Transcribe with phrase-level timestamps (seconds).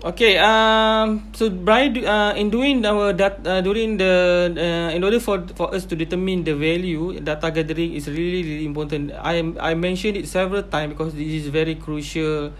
[0.00, 5.20] Okay, um, so Brian, uh, in doing our dat, uh, during the, uh, in order
[5.20, 9.12] for for us to determine the value, data gathering is really really important.
[9.12, 12.56] I I mentioned it several times because this is very crucial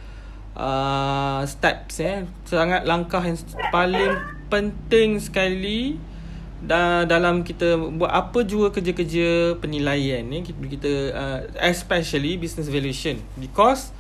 [0.53, 2.05] uh, steps.
[2.05, 3.41] Eh, sangat langkah yang
[3.73, 4.21] paling
[4.53, 5.97] penting sekali
[6.61, 13.17] da, dalam kita buat apa juga kerja-kerja penilaian ni kita, kita uh, especially business valuation
[13.41, 13.97] because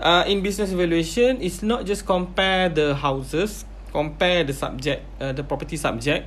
[0.00, 5.42] uh, in business evaluation is not just compare the houses compare the subject uh, the
[5.42, 6.26] property subject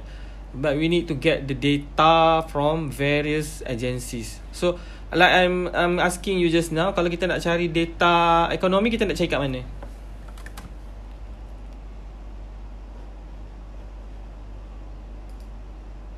[0.55, 4.79] but we need to get the data from various agencies so
[5.11, 9.15] like i'm i'm asking you just now kalau kita nak cari data ekonomi kita nak
[9.19, 9.61] cari kat mana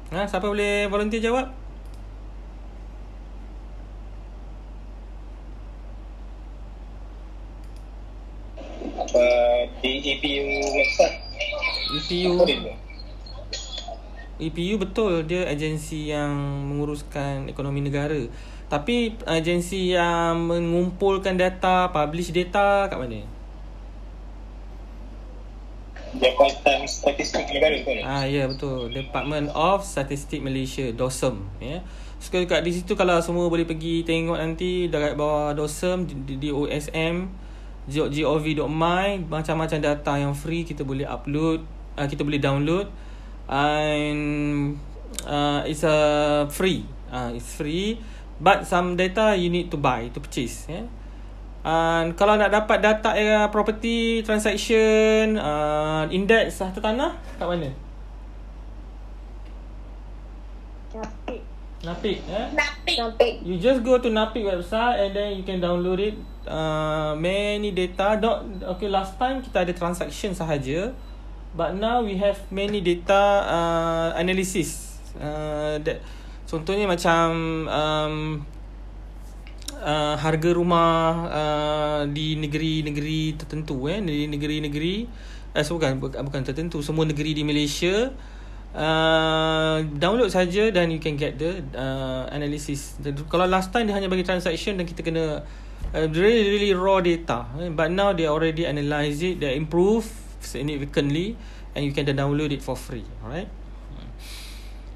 [0.09, 1.53] Ha, siapa boleh volunteer jawab?
[9.81, 10.45] Di EPU
[10.75, 11.17] website.
[11.99, 12.33] EPU.
[14.39, 16.31] EPU betul dia agensi yang
[16.71, 18.23] menguruskan ekonomi negara.
[18.69, 23.25] Tapi agensi yang mengumpulkan data, publish data kat mana?
[26.09, 27.91] Department Statistik Negara tu.
[28.01, 28.89] Ah ya yeah, betul.
[28.89, 31.77] Department of Statistik Malaysia, DOSM ya.
[31.77, 31.81] Yeah.
[32.19, 36.49] So kat di situ kalau semua boleh pergi tengok nanti dekat bawah DOSM di, di
[37.89, 41.65] gov.my macam-macam data yang free kita boleh upload
[41.97, 42.87] uh, kita boleh download.
[43.49, 44.77] And
[45.25, 46.85] uh, it's a uh, free.
[47.09, 47.97] Uh, it's free.
[48.39, 50.87] But some data you need to buy to purchase yeah.
[51.59, 57.69] And kalau nak dapat data era property transaction uh, index harta tanah kat mana?
[60.95, 61.48] Napik.
[61.79, 62.47] Napik eh?
[62.51, 62.95] Napik.
[62.99, 63.33] Napik.
[63.39, 68.19] You just go to Napik website and then you can download it uh, many data.
[68.19, 68.43] Not
[68.75, 68.91] okay.
[68.91, 70.91] Last time kita ada transaction sahaja,
[71.55, 74.99] but now we have many data uh, analysis.
[75.15, 76.03] Uh, that
[76.51, 77.27] contohnya macam
[77.71, 78.15] um,
[79.79, 80.91] uh, harga rumah
[81.31, 84.95] uh, di negeri-negeri tertentu eh, di negeri-negeri
[85.49, 88.11] eh so bukan bukan tertentu semua negeri di Malaysia.
[88.69, 93.01] Uh, download saja dan you can get the uh, analysis.
[93.25, 95.41] Kalau last time dia hanya bagi transaction dan kita kena
[95.93, 97.69] uh, really really raw data eh?
[97.69, 100.05] but now they already analyze it they improve
[100.39, 101.35] significantly
[101.75, 103.49] and you can download it for free alright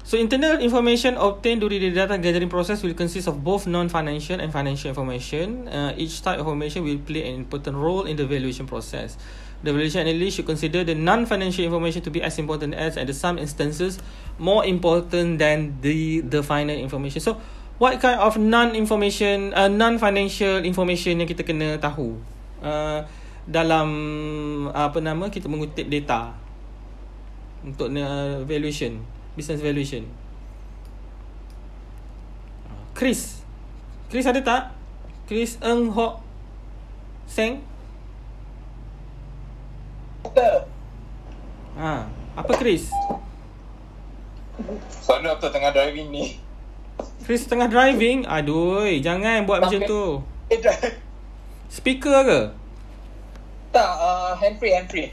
[0.04, 4.52] so internal information obtained during the data gathering process will consist of both non-financial and
[4.52, 8.66] financial information uh, each type of information will play an important role in the valuation
[8.66, 9.16] process
[9.64, 13.40] the valuation analyst should consider the non-financial information to be as important as at some
[13.40, 13.96] instances
[14.36, 17.24] more important than the the final information.
[17.24, 17.40] So
[17.80, 22.20] what kind of non information uh, non financial information yang kita kena tahu?
[22.60, 23.02] Uh,
[23.44, 23.88] dalam
[24.72, 26.32] uh, apa nama kita mengutip data
[27.64, 29.00] untuk uh, valuation
[29.34, 30.04] business valuation.
[32.94, 33.42] Chris.
[34.08, 34.62] Chris ada tak?
[35.26, 36.22] Chris Eng Hock
[37.26, 37.73] Seng
[41.74, 42.06] Ha,
[42.38, 42.88] apa Chris?
[44.88, 46.24] Sana apa tengah driving ni?
[47.24, 50.60] Chris tengah driving Aduh Jangan buat macam tu Eh
[51.72, 52.40] Speaker ke?
[53.74, 55.10] Tak uh, Hand free Hand free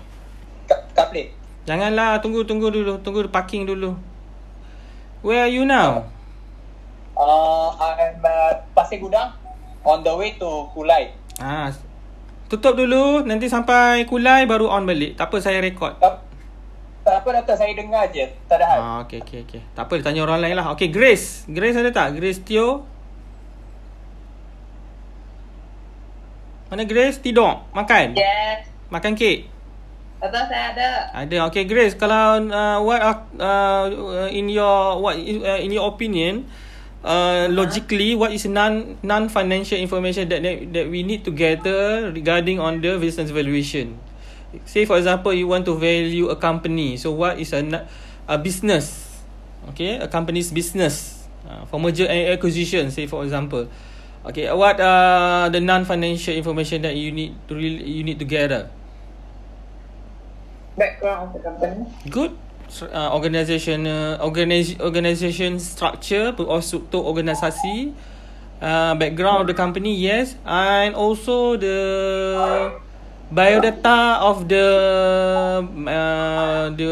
[0.69, 1.33] Kat plate
[1.65, 3.97] Janganlah Tunggu tunggu dulu Tunggu parking dulu
[5.25, 6.05] Where are you now?
[7.17, 9.33] Uh, I'm uh, Pasir Gudang
[9.81, 11.73] On the way to Kulai Ah,
[12.51, 15.15] Tutup dulu Nanti sampai Kulai Baru on balik.
[15.15, 15.95] Tak apa saya record.
[16.03, 16.27] Tak
[17.01, 18.29] tak apa doktor saya dengar je.
[18.45, 18.79] Tak ada hal.
[18.79, 19.61] Ah, okay, okay, okay.
[19.73, 20.69] tak apa tanya orang lain lah.
[20.77, 21.49] Okay Grace.
[21.49, 22.13] Grace ada tak?
[22.13, 22.85] Grace Tio?
[26.69, 27.17] Mana Grace?
[27.17, 28.13] Tidur makan?
[28.13, 28.69] Yes.
[28.93, 29.49] Makan kek?
[30.21, 30.89] Betul saya ada.
[31.25, 31.37] Ada.
[31.49, 36.45] Okay Grace, kalau uh, what uh, uh, in your what uh, in your opinion
[37.03, 40.41] uh, logically what is non non financial information that
[40.73, 43.97] that we need to gather regarding on the business valuation?
[44.65, 46.97] say for example you want to value a company.
[46.97, 47.63] So what is a
[48.27, 49.07] a business?
[49.73, 51.19] Okay a company's business.
[51.41, 53.67] Uh, for merger and acquisition say for example.
[54.27, 58.27] Okay what are the non financial information that you need to really you need to
[58.27, 58.69] gather?
[60.77, 61.83] Background of the company.
[62.09, 62.31] Good
[62.91, 67.91] uh, organisation uh, organiz- organisation structure to organisasi
[68.63, 71.77] uh, background of the company yes and also the
[73.31, 74.65] biodata of the
[75.87, 76.89] uh, the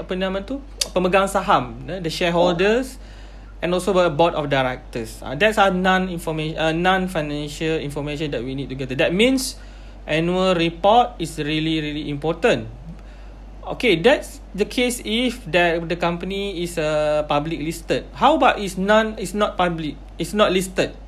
[0.00, 0.60] apa nama tu
[0.92, 3.00] pemegang saham the shareholders
[3.64, 8.28] and also the board of directors uh, that's our non information uh, non financial information
[8.32, 9.56] that we need to get that means
[10.08, 12.66] annual report is really really important.
[13.68, 18.04] Okay, that's the case if that the company is uh, public listed.
[18.18, 20.98] How about is non is not public, it's not listed.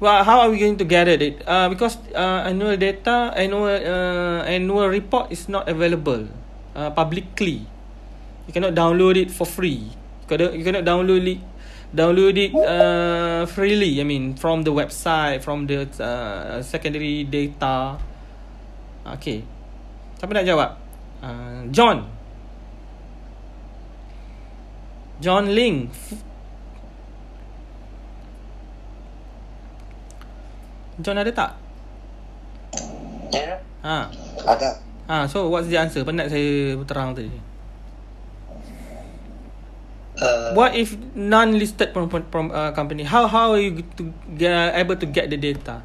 [0.00, 1.44] Well, how are we going to gather it?
[1.44, 6.24] Uh, because uh, annual data, annual uh, annual report is not available
[6.72, 7.68] uh, publicly.
[8.48, 9.92] You cannot download it for free.
[9.92, 11.40] You cannot, you cannot download it
[11.92, 14.00] download it uh, freely.
[14.00, 18.00] I mean, from the website, from the uh, secondary data.
[19.20, 19.44] Okay.
[20.16, 20.79] Siapa nak jawab?
[21.20, 22.08] Uh, John.
[25.20, 25.92] John Ling.
[31.00, 31.50] John ada tak?
[33.32, 33.60] Ya.
[33.84, 33.98] Ha.
[34.44, 34.70] Ada.
[35.08, 36.04] Ha, so what's the answer?
[36.04, 37.32] Penat saya terang tadi.
[40.20, 43.08] Uh, What if non-listed from, from, from uh, company?
[43.08, 45.80] How how are you to get, able to get the data?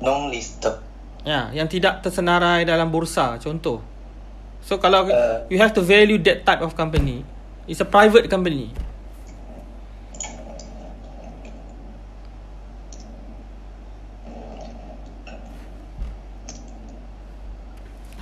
[0.00, 0.85] non-listed.
[1.26, 3.82] Ya, yang tidak tersenarai dalam bursa, contoh.
[4.62, 5.42] So kalau Uh.
[5.50, 7.26] you have to value that type of company,
[7.66, 8.70] it's a private company.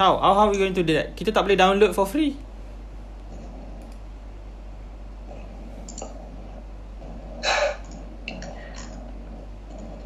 [0.00, 0.16] How?
[0.16, 1.12] How how are we going to do that?
[1.12, 2.34] Kita tak boleh download for free.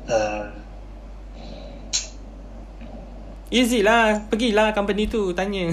[0.09, 0.51] Uh,
[3.49, 5.73] Easy lah, pergilah company tu tanya.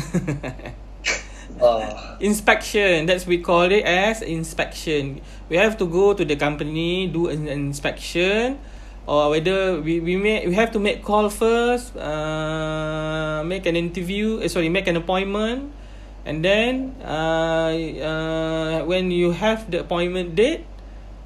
[1.59, 1.83] uh,
[2.23, 5.19] inspection that's we call it as inspection.
[5.51, 8.59] We have to go to the company do an inspection
[9.03, 14.41] or whether we we make we have to make call first uh, make an interview
[14.41, 15.69] eh, sorry make an appointment
[16.25, 17.69] and then uh,
[18.01, 20.65] uh, when you have the appointment date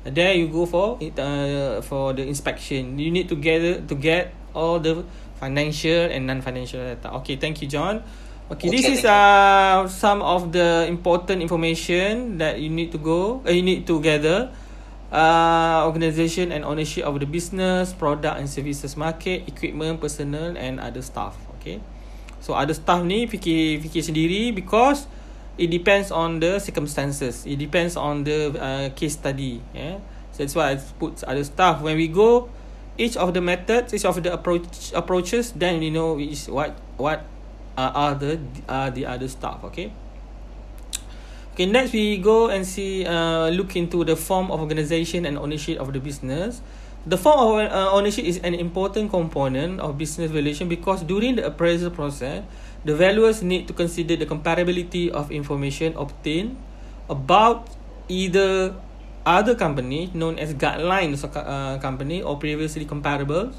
[0.03, 2.99] there you go for it uh, for the inspection.
[2.99, 5.03] You need to gather to get all the
[5.39, 7.15] financial and non-financial data.
[7.23, 8.03] Okay thank you john.
[8.49, 12.99] Okay, this Okay, is thank uh some of the important information that you need to
[12.99, 14.51] go uh, you need to gather.
[15.09, 21.01] Uh, organisation and ownership of the business product and services market equipment personnel and other
[21.01, 21.33] staff.
[21.57, 21.81] Okay?
[22.45, 25.09] So other staff ni fikir fikir sendiri because
[25.57, 27.41] it depends on the circumstances.
[27.49, 29.97] It depends on the uh, case study yeah?
[30.29, 31.81] So that's why I put other staff.
[31.81, 32.53] When we go
[32.99, 37.23] each of the methods each of the approach approaches then you know is what what
[37.79, 39.91] are the are the other stuff okay?
[41.53, 45.79] Okay next we go and see uh, look into the form of organization and ownership
[45.79, 46.61] of the business.
[47.07, 51.47] The form of uh, ownership is an important component of business valuation because during the
[51.47, 52.43] appraisal process
[52.83, 56.55] the valuers need to consider the comparability of information obtained
[57.09, 57.67] about
[58.07, 58.75] either
[59.37, 63.53] other company known as guidelines of, uh, company or previously comparables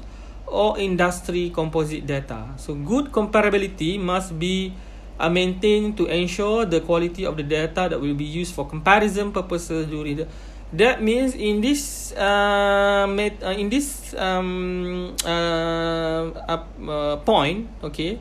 [0.51, 2.51] or industry composite data.
[2.57, 4.75] So good comparability must be
[5.15, 9.31] uh, maintained to ensure the quality of the data that will be used for comparison
[9.31, 10.27] purposes during the
[10.71, 18.17] that means in this uh, met, uh, in this um, uh, uh, point okay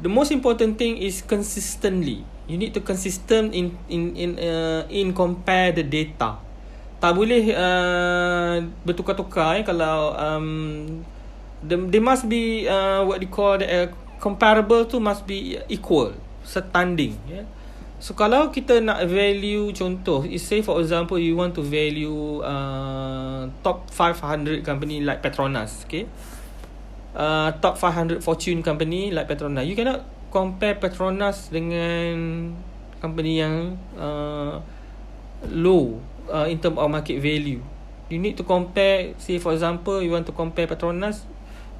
[0.00, 5.12] the most important thing is consistently you need to consistent in in in uh, in
[5.12, 6.38] compare the data
[7.02, 10.86] tak boleh uh, bertukar-tukar eh, kalau um,
[11.66, 13.86] the, they must be uh, what they call the, uh,
[14.22, 16.14] comparable tu must be equal
[16.46, 17.42] setanding yeah?
[17.98, 23.90] so kalau kita nak value contoh say for example you want to value uh, top
[23.90, 26.06] 500 company like Petronas okay?
[27.12, 29.68] Uh, top 500 fortune company like Petronas.
[29.68, 30.00] You cannot
[30.32, 32.56] compare Petronas dengan
[33.04, 34.56] company yang uh,
[35.52, 36.00] low
[36.32, 37.60] uh, in term of market value.
[38.08, 41.28] You need to compare say for example you want to compare Petronas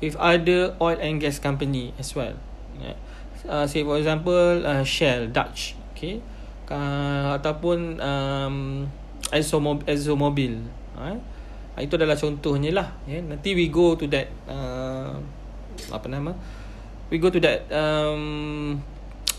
[0.00, 2.36] with other oil and gas company as well.
[2.76, 2.96] Yeah.
[3.48, 6.20] uh, say for example uh, Shell Dutch okay?
[6.72, 8.88] Uh, ataupun um,
[9.28, 10.54] ExxonMobil, ExxonMobil
[10.96, 11.16] uh,
[11.76, 13.20] itu adalah contohnya lah yeah.
[13.20, 15.16] nanti we go to that uh,
[15.92, 16.32] apa nama?
[17.12, 18.80] We go to that um,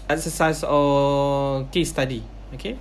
[0.05, 2.21] exercise or case study
[2.53, 2.77] okay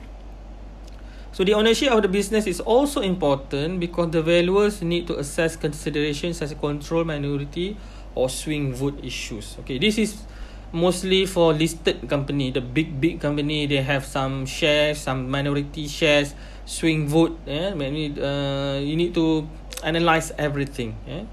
[1.32, 5.56] So the ownership of the business is also important because the valuers need to assess
[5.56, 7.76] considerations as control minority
[8.14, 9.56] or swing vote issues.
[9.60, 10.28] Okay, this is
[10.72, 12.52] mostly for listed company.
[12.52, 16.36] The big big company they have some shares, some minority shares,
[16.68, 17.40] swing vote.
[17.48, 19.48] Yeah, maybe uh, you need to
[19.82, 21.00] analyze everything.
[21.08, 21.24] Yeah.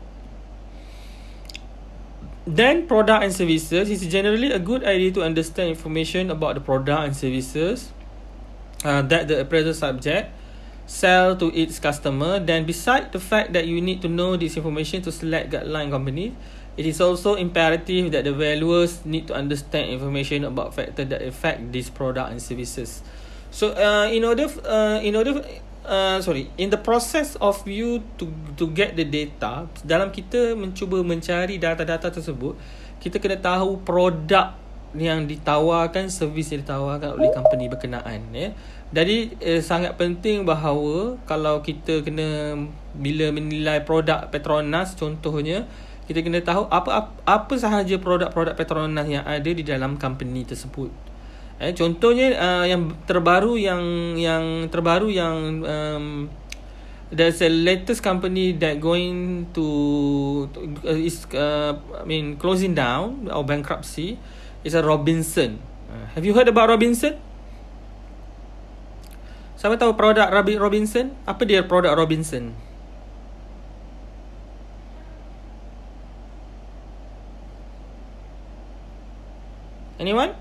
[2.47, 7.03] Then product and services is generally a good idea to understand information about the product
[7.03, 7.91] and services
[8.83, 10.31] uh, that the appraisal subject
[10.89, 12.39] sell to its customer.
[12.41, 16.33] Then, beside the fact that you need to know this information to select guideline companies,
[16.77, 21.71] it is also imperative that the valuers need to understand information about factors that affect
[21.71, 23.03] this product and services.
[23.51, 25.43] So, uh, in order, uh, in order,
[25.85, 31.01] uh, sorry, in the process of you to to get the data, dalam kita mencuba
[31.01, 32.53] mencari data-data tersebut,
[33.01, 38.49] kita kena tahu produk yang ditawarkan, servis yang ditawarkan oleh company berkenaan, ya.
[38.89, 42.57] Jadi eh, sangat penting bahawa kalau kita kena
[42.97, 45.69] bila menilai produk Petronas contohnya
[46.09, 50.89] kita kena tahu apa apa, apa sahaja produk-produk Petronas yang ada di dalam company tersebut.
[51.61, 53.83] Eh contohnya uh, yang terbaru yang
[54.17, 56.05] yang terbaru yang um,
[57.13, 63.29] there's a latest company that going to, to uh, is uh, I mean closing down
[63.29, 64.17] or bankruptcy
[64.63, 65.59] is a Robinson.
[65.89, 67.17] Uh, have you heard about Robinson?
[69.59, 71.11] Siapa tahu produk Robi- Robinson?
[71.27, 72.55] Apa dia produk Robinson?
[79.99, 80.31] Anyone?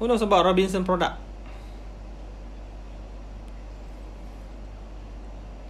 [0.00, 1.20] Who knows about Robinson product?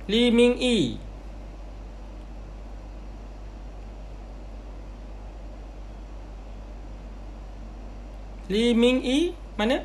[0.06, 1.00] Lee Ming Yi.
[8.48, 9.80] Lee Ming Yi mana?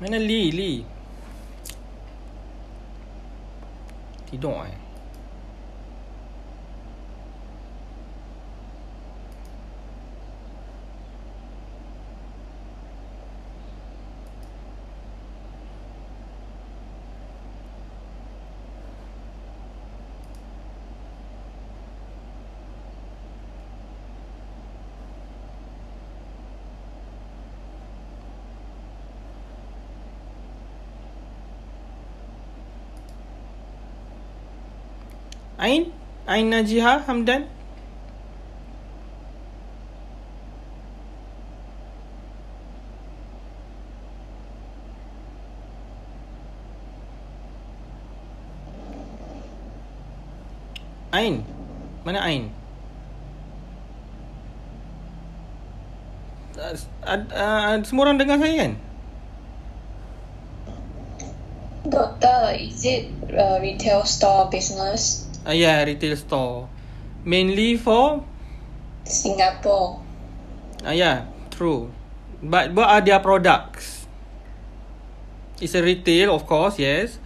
[0.00, 0.84] Mana Lee Lee?
[4.28, 4.81] Tidur eh.
[35.62, 35.92] Ain?
[36.26, 37.46] Ain Najiha Hamdan?
[51.14, 51.46] Ain?
[52.02, 52.50] Mana Ain?
[56.58, 56.74] Uh,
[57.06, 58.72] uh, semua orang dengar saya kan?
[61.86, 65.30] Doctor, is it a retail store business?
[65.42, 66.68] Uh, yeah, retail store.
[67.24, 68.22] Mainly for
[69.02, 69.98] Singapore.
[70.86, 71.90] Ah, yeah, true.
[72.42, 74.06] But what are their products?
[75.60, 77.18] It's a retail, of course, yes.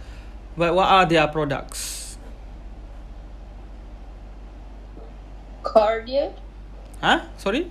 [0.57, 2.17] But what are their products?
[5.61, 6.33] Cardia?
[7.01, 7.21] Huh?
[7.37, 7.69] Sorry?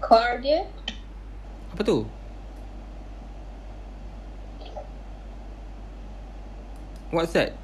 [0.00, 0.68] Cardia?
[1.72, 2.04] Apa tu?
[7.08, 7.56] What's that?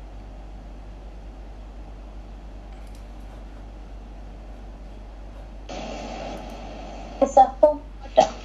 [7.25, 8.37] It's a home product.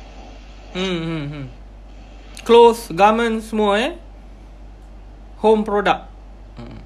[0.71, 1.45] Hmm, hmm, hmm.
[2.47, 3.91] Clothes, garments semua eh?
[5.43, 6.07] Home product.
[6.55, 6.79] Hmm.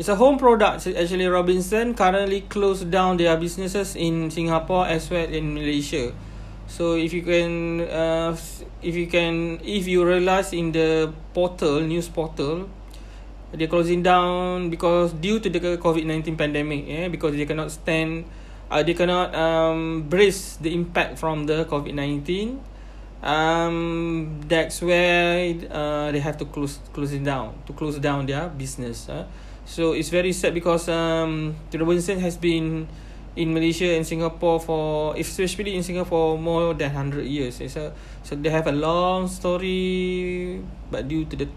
[0.00, 5.28] It's a home product actually Robinson currently closed down their businesses in Singapore as well
[5.28, 6.16] in Malaysia.
[6.72, 8.32] So if you can uh,
[8.80, 12.64] if you can if you realize in the portal news portal
[13.52, 18.24] they're closing down because due to the COVID-19 pandemic yeah because they cannot stand
[18.72, 22.56] uh, they cannot um, brace the impact from the COVID-19
[23.20, 29.10] um, that's where uh, they have to close it down to close down their business
[29.12, 29.28] uh.
[29.66, 32.88] so it's very sad because um, the Robinson has been
[33.36, 38.50] in Malaysia and Singapore for especially in Singapore more than 100 years so, so they
[38.50, 40.60] have a long story
[40.90, 41.48] but due to the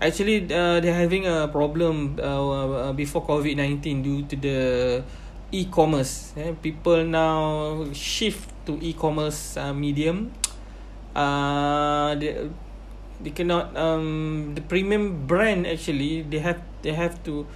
[0.00, 4.58] actually uh, they're having a problem uh, uh, before COVID-19 due to the
[5.52, 6.54] e-commerce eh?
[6.62, 10.32] people now shift to e-commerce uh, medium
[11.14, 12.48] uh, they,
[13.22, 17.46] they cannot um, the premium brand actually they have they have to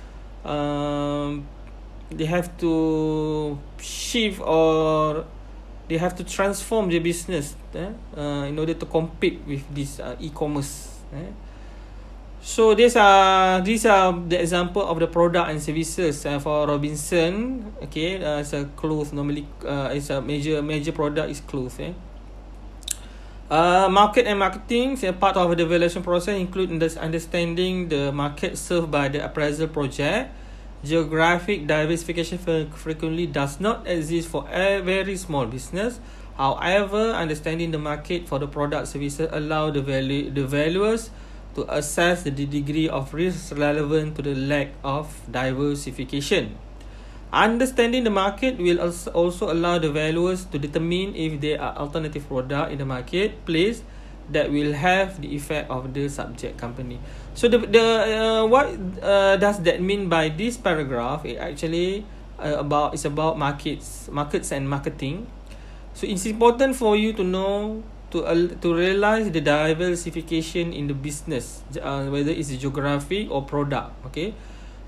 [0.45, 1.47] um,
[2.17, 5.25] they have to shift or
[5.89, 7.91] they have to transform their business eh?
[8.17, 11.31] uh, in order to compete with this uh, e-commerce eh?
[12.45, 17.73] So these are these are the example of the product and services uh, for Robinson.
[17.89, 19.49] Okay, uh, it's a clothes normally.
[19.65, 21.81] Uh, it's a major major product is clothes.
[21.81, 21.97] Eh.
[23.49, 28.59] Uh, market and marketing a part of the evaluation process include under- understanding the market
[28.59, 30.29] served by the appraisal project.
[30.85, 35.99] Geographic diversification fre- frequently does not exist for a very small business.
[36.37, 41.09] However, understanding the market for the product services allow the value the valuers
[41.55, 46.59] to assess the degree of risk relevant to the lack of diversification.
[47.33, 52.27] Understanding the market will als- also allow the valuers to determine if there are alternative
[52.29, 53.83] product in the marketplace
[54.33, 57.01] that will have the effect of the subject company.
[57.35, 61.27] So the the uh, what uh, does that mean by this paragraph?
[61.27, 62.07] It actually
[62.39, 65.27] uh, about it's about markets, markets and marketing.
[65.95, 67.83] So it's important for you to know
[68.15, 73.93] to uh, to realize the diversification in the business, uh, whether it's geographic or product.
[74.11, 74.35] Okay.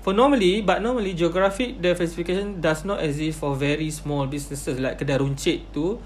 [0.07, 5.19] For normally, but normally geographic diversification does not exist for very small businesses like kedai
[5.19, 5.99] runcit tu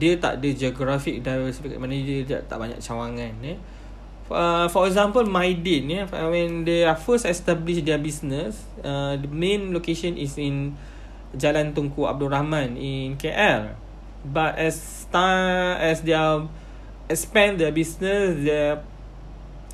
[0.00, 3.60] dia tak ada geographic diversification maknanya dia, dia tak banyak cawangan eh.
[4.30, 9.74] Uh, for example, Maidin yeah, when they are first established their business, uh, the main
[9.74, 10.78] location is in
[11.34, 13.74] Jalan Tunku Abdul Rahman in KL.
[14.22, 16.46] But as time as they are
[17.10, 18.78] expand their business, they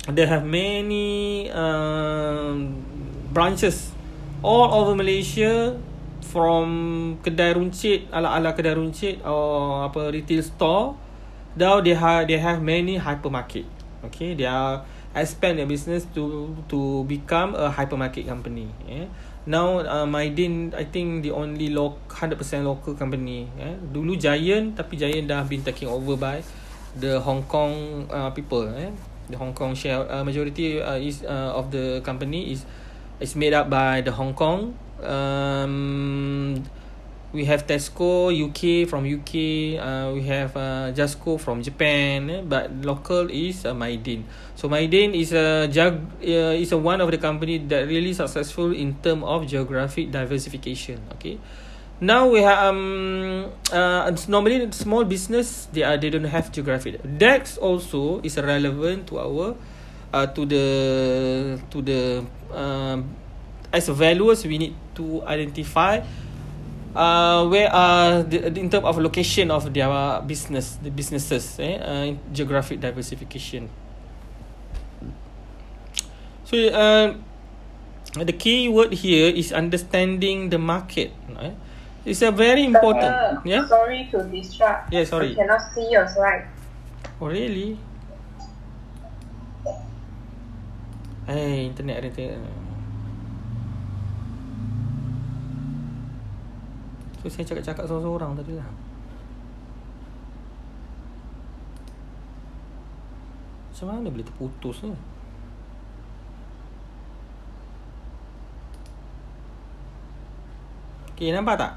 [0.09, 2.81] they have many um,
[3.29, 3.93] branches
[4.41, 5.77] all over Malaysia
[6.27, 6.67] from
[7.23, 10.99] kedai runcit ala-ala kedai runcit or apa retail store
[11.57, 13.65] now they have they have many hypermarket.
[14.05, 14.85] Okay they are
[15.17, 19.09] expand their business to to become a hypermarket company yeah.
[19.47, 23.73] Now uh, Maidin I think the only loc 100% local company yeah.
[23.79, 26.43] Dulu Giant tapi Giant dah been taken over by
[26.93, 28.91] the Hong Kong uh, people eh
[29.31, 32.67] the Hong Kong share uh, majority uh, is uh, of the company is
[33.17, 36.63] is made up by the Hong Kong um
[37.33, 42.41] we have Tesco UK from UK uh, we have uh, Jasco from Japan eh?
[42.41, 44.23] but local is uh, Maidin
[44.55, 48.71] so Maidin is a jag uh, is a one of the company that really successful
[48.71, 51.37] in term of geographic diversification okay
[51.99, 57.57] now we have um uh normally small business they are they don't have geographic dex
[57.57, 59.55] also is relevant to our
[60.13, 60.65] uh to the
[61.69, 62.23] to the
[62.55, 63.03] um
[63.71, 65.99] as valuers we need to identify
[66.95, 69.89] uh where are the in term of location of their
[70.25, 73.69] business the businesses eh uh, geographic diversification
[76.47, 77.13] so uh
[78.23, 81.53] the key word here is understanding the market right?
[82.07, 83.11] It's a very important.
[83.11, 83.67] Doctor, Yeah.
[83.67, 84.95] Sorry to distract.
[84.95, 85.35] Yeah, sorry.
[85.35, 86.47] I cannot see your slide.
[87.19, 87.75] Oh really?
[91.27, 92.39] Eh, internet ada ter-
[97.17, 98.69] So saya cakap-cakap seorang-seorang tadi lah.
[103.73, 104.93] Macam mana boleh terputus ni?
[111.17, 111.73] Okay, nampak tak?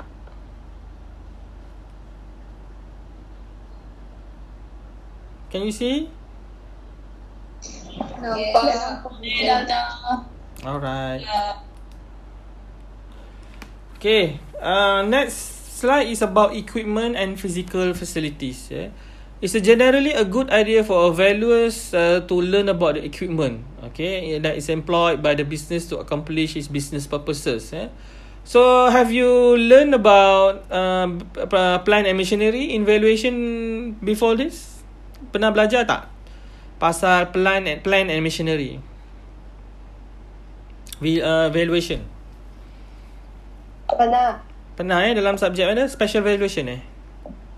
[5.49, 6.13] Can you see?
[8.21, 8.65] Nampak.
[10.61, 11.25] Alright.
[14.01, 14.41] Okay.
[14.57, 18.73] Uh, next slide is about equipment and physical facilities.
[18.73, 18.97] Yeah.
[19.45, 23.61] It's a generally a good idea for our valuers uh, to learn about the equipment.
[23.93, 27.73] Okay, that is employed by the business to accomplish its business purposes.
[27.73, 27.93] Yeah.
[28.45, 31.09] So, have you learned about uh,
[31.85, 34.81] plant and machinery in valuation before this?
[35.29, 36.09] Pernah belajar tak?
[36.81, 38.81] Pasal plant and plant and machinery.
[41.01, 42.20] Vi- uh, valuation.
[44.01, 44.41] Pernah.
[44.81, 45.85] Pernah eh dalam subjek mana?
[45.85, 46.81] Special valuation eh?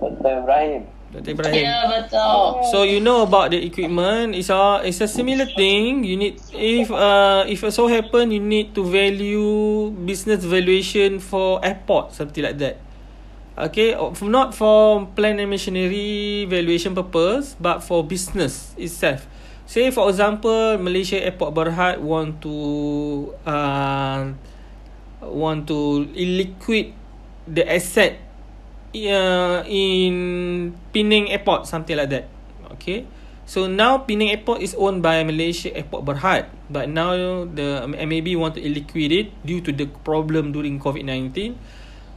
[0.02, 0.42] Dr.
[0.42, 0.82] Ibrahim.
[1.14, 1.38] Dr.
[1.38, 1.62] Ibrahim.
[1.62, 2.66] Ya betul.
[2.74, 4.34] So you know about the equipment.
[4.34, 6.02] It's a it's a similar thing.
[6.02, 11.62] You need if uh if it so happen you need to value business valuation for
[11.62, 12.82] airport something like that.
[13.54, 19.30] Okay, of- not for plant and machinery valuation purpose, but for business itself.
[19.68, 22.56] Say for example, Malaysia Airport Berhad want to
[23.46, 24.34] uh,
[25.22, 26.92] want to liquid
[27.46, 28.18] the asset
[28.94, 32.28] uh, in Penang Airport, something like that.
[32.78, 33.06] Okay.
[33.42, 38.54] So now Penang Airport is owned by Malaysia Airport Berhad, but now the MAB want
[38.56, 41.58] to liquidate due to the problem during COVID nineteen.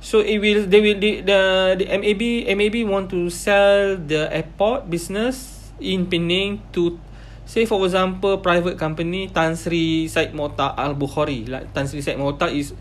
[0.05, 1.39] So it will they will the the,
[1.81, 7.01] the MAB MAB want to sell the airport business in Penang to
[7.45, 12.21] say for example private company Tan Sri Said Mokhtar Al Bukhari like Tan Sri Said
[12.21, 12.73] Mokhtar is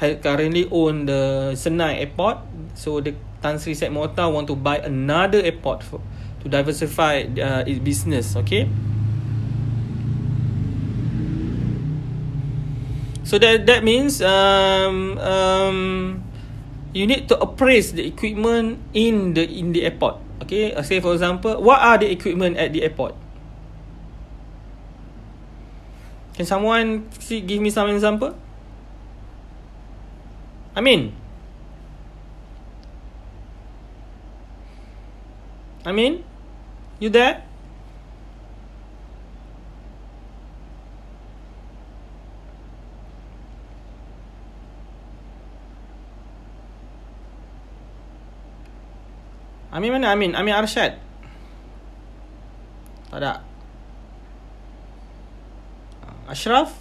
[0.00, 2.38] currently own the Senai airport
[2.74, 6.00] so the Tan Sri Said Mokhtar want to buy another airport for
[6.40, 8.36] to diversify uh, its business.
[8.36, 8.68] Okay.
[13.24, 16.24] So that that means um, um,
[16.92, 20.18] you need to appraise the equipment in the in the airport.
[20.42, 23.14] Okay, uh, say for example, what are the equipment at the airport?
[26.34, 28.34] Can someone see, give me some example?
[30.76, 30.80] I
[35.92, 36.24] mean,
[36.98, 37.42] you there?
[49.70, 50.34] Amin mana Amin?
[50.34, 50.98] Amin Arsyad?
[53.10, 53.42] Tak ada.
[56.26, 56.79] Ashraf?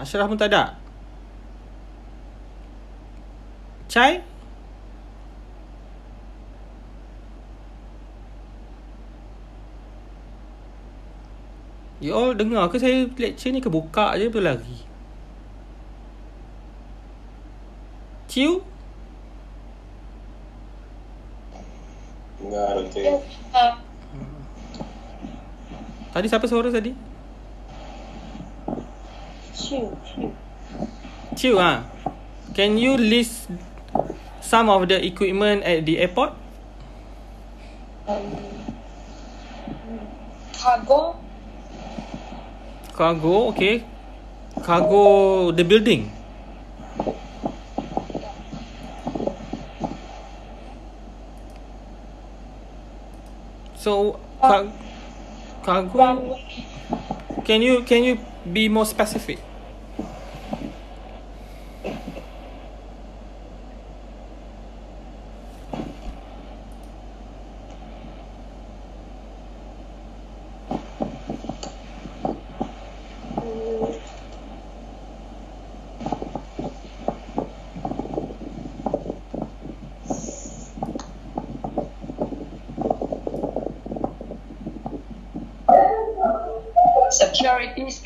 [0.00, 0.80] Ashraf pun tak ada.
[3.84, 4.24] Chai?
[12.00, 14.76] You all dengar ke saya lecture ni ke buka je betul lari?
[18.24, 18.64] Ciu?
[22.40, 22.80] Dengar.
[23.52, 23.72] Uh,
[26.10, 27.09] Tadi siapa suara tadi?
[29.60, 30.32] Ciu, ciu.
[31.36, 31.84] Ciu ah.
[32.56, 33.52] Can you list
[34.40, 36.32] some of the equipment at the airport?
[38.08, 38.24] Um,
[40.56, 41.20] cargo.
[42.96, 43.84] Cargo, okay.
[44.64, 46.08] Cargo the building.
[53.76, 54.68] So car-
[55.64, 56.36] cargo
[57.44, 59.49] can you can you be more specific?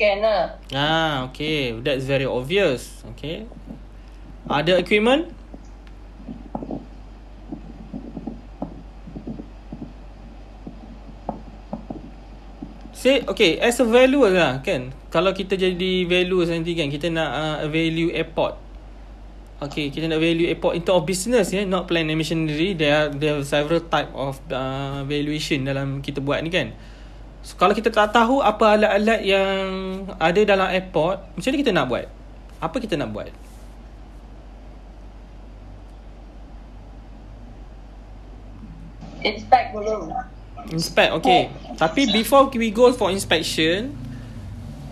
[0.05, 0.41] Scanner.
[0.69, 1.73] Ah, okay.
[1.81, 3.01] That's very obvious.
[3.17, 3.49] Okay.
[4.45, 5.33] Other equipment?
[12.93, 17.29] Say, okay, as a valuer lah kan Kalau kita jadi valuer nanti kan Kita nak
[17.37, 18.57] uh, value airport
[19.61, 22.75] Okay, kita nak value airport in terms of business ya, not plan and machinery.
[22.75, 26.75] There are there are several type of uh, valuation dalam kita buat ni kan.
[27.45, 29.61] So, kalau kita tak tahu apa alat-alat yang
[30.17, 32.05] ada dalam airport, macam mana kita nak buat?
[32.57, 33.29] Apa kita nak buat?
[39.21, 40.09] Inspect dulu.
[40.73, 41.53] Inspect, okay.
[41.77, 43.93] Tapi before we go for inspection,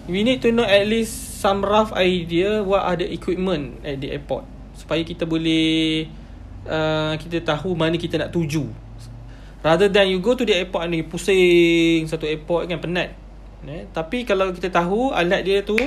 [0.06, 4.14] we need to know at least some rough idea what are the equipment at the
[4.14, 4.46] airport.
[4.78, 6.06] Supaya kita boleh
[6.70, 8.83] uh, kita tahu mana kita nak tuju.
[9.64, 13.16] Rather than you go to the airport you pusing satu airport kan penat.
[13.64, 13.88] Eh?
[13.96, 15.80] Tapi kalau kita tahu alat dia tu,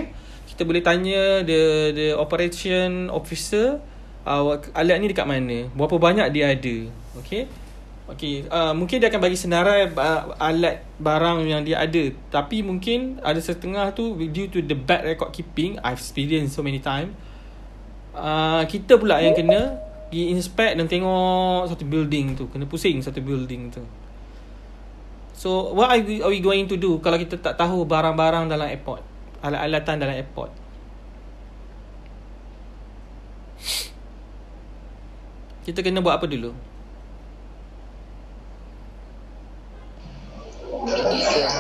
[0.48, 3.76] kita boleh tanya the the operation officer
[4.24, 6.76] uh, alat ni dekat mana, berapa banyak dia ada.
[7.20, 7.44] Okay.
[8.06, 12.14] Okay, uh, mungkin dia akan bagi senarai uh, alat barang yang dia ada.
[12.30, 16.78] Tapi mungkin ada setengah tu due to the bad record keeping, I've experienced so many
[16.78, 17.18] time.
[18.14, 22.46] Uh, kita pula yang kena pergi inspect dan tengok satu building tu.
[22.50, 23.82] Kena pusing satu building tu.
[25.36, 28.72] So, what are we, are we going to do kalau kita tak tahu barang-barang dalam
[28.72, 29.04] airport?
[29.44, 30.48] Alat-alatan dalam airport.
[35.66, 36.54] Kita kena buat apa dulu?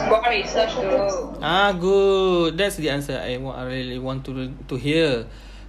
[0.06, 1.34] Buat research dulu.
[1.42, 2.54] Ah good.
[2.54, 3.58] That's the answer I want.
[3.58, 5.26] I really want to to hear.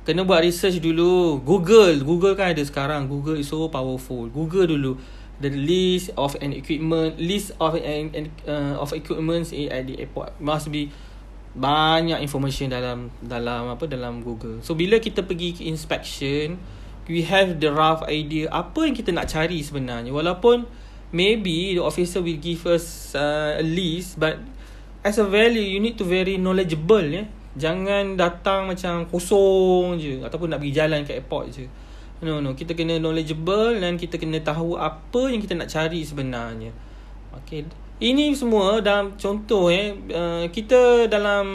[0.07, 1.43] Kena buat research dulu.
[1.43, 3.11] Google, Google kan ada sekarang.
[3.11, 4.31] Google is so powerful.
[4.31, 4.95] Google dulu
[5.37, 10.33] the list of an equipment, list of an, an uh, of equipments at the airport.
[10.39, 10.89] Must be
[11.57, 14.61] banyak information dalam dalam apa dalam Google.
[14.61, 16.55] So bila kita pergi inspection,
[17.09, 20.13] we have the rough idea apa yang kita nak cari sebenarnya.
[20.13, 20.69] Walaupun
[21.13, 24.39] maybe the officer will give us uh, a list but
[25.01, 27.25] as a value you need to very knowledgeable ya.
[27.57, 31.65] Jangan datang macam kosong je ataupun nak pergi jalan ke airport je.
[32.21, 36.73] No no, kita kena knowledgeable dan kita kena tahu apa yang kita nak cari sebenarnya.
[37.43, 37.65] Okay.
[37.97, 41.45] Ini semua dalam contoh eh uh, kita dalam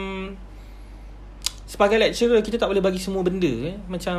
[1.66, 3.78] sebagai lecturer kita tak boleh bagi semua benda eh.
[3.90, 4.18] Macam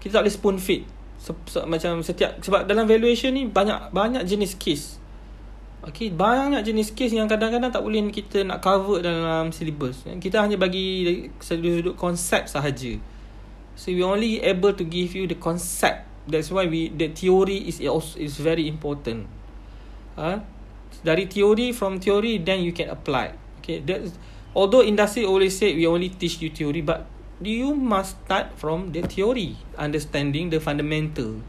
[0.00, 0.84] kita tak boleh spoon feed.
[1.20, 5.00] Se, se, macam setiap sebab dalam valuation ni banyak banyak jenis case.
[5.84, 10.00] Okay, banyak jenis case yang kadang-kadang tak boleh kita nak cover dalam syllabus.
[10.16, 12.96] Kita hanya bagi dari sudut konsep sahaja.
[13.76, 16.08] So we only able to give you the concept.
[16.24, 19.28] That's why we the theory is also is very important.
[20.16, 20.40] Uh,
[21.04, 23.36] dari theory from theory then you can apply.
[23.60, 24.08] Okay, that
[24.56, 27.04] although industry always say we only teach you theory, but
[27.44, 31.44] you must start from the theory, understanding the fundamental.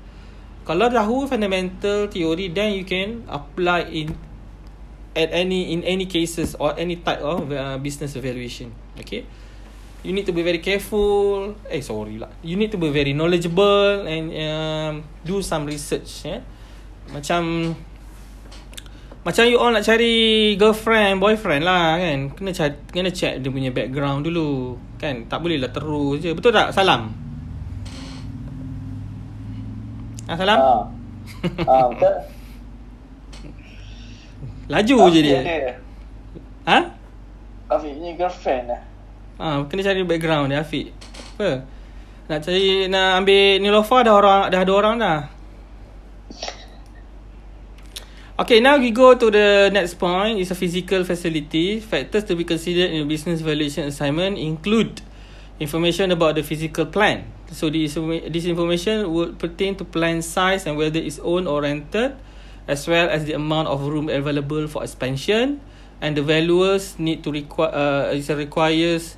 [0.66, 4.18] Kalau tahu fundamental theory, then you can apply in
[5.14, 8.74] at any in any cases or any type of uh, business evaluation.
[8.98, 9.30] Okay,
[10.02, 11.54] you need to be very careful.
[11.70, 12.34] Eh, sorry lah.
[12.42, 16.26] You need to be very knowledgeable and um, do some research.
[16.26, 16.42] Yeah,
[17.14, 17.74] macam
[19.26, 22.30] macam you all nak cari girlfriend, boyfriend lah kan.
[22.34, 24.78] Kena cari, kena check dia punya background dulu.
[25.02, 25.26] Kan?
[25.26, 26.34] Tak boleh lah terus je.
[26.34, 26.74] Betul tak?
[26.74, 27.25] Salam.
[30.26, 30.58] Ah, salam.
[30.58, 30.82] Ah.
[31.70, 32.16] Ah, betul.
[34.66, 35.40] Laju je dia.
[35.46, 35.74] Ada.
[36.66, 36.80] Ha?
[37.70, 38.82] Afiq ni girlfriend lah.
[39.38, 40.90] Ha, kena cari background dia Afiq.
[41.38, 41.62] Apa?
[42.26, 45.20] Nak cari nak ambil Nilofa dah orang dah ada orang dah.
[48.36, 50.42] Okay, now we go to the next point.
[50.42, 51.80] It's a physical facility.
[51.80, 55.00] Factors to be considered in a business valuation assignment include
[55.56, 57.24] information about the physical plan.
[57.52, 57.94] So this,
[58.30, 62.16] this information would pertain to plan size and whether it's owned or rented,
[62.68, 65.62] as well as the amount of room available for expansion.
[66.02, 69.16] And the valuers need to require uh, it requires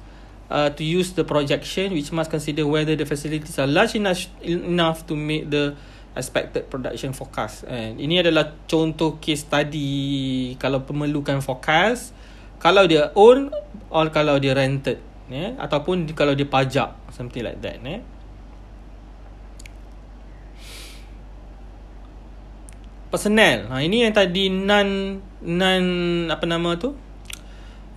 [0.49, 5.07] uh, to use the projection, which must consider whether the facilities are large enough enough
[5.07, 5.75] to meet the
[6.15, 7.65] expected production forecast.
[7.69, 12.13] And ini adalah contoh case study kalau memerlukan forecast,
[12.57, 13.53] kalau dia own
[13.93, 14.97] or kalau dia rented,
[15.29, 18.01] ya, ataupun kalau dia pajak, something like that, ya.
[23.07, 23.71] Personnel.
[23.71, 25.83] Ha, ini yang tadi non non
[26.27, 26.91] apa nama tu?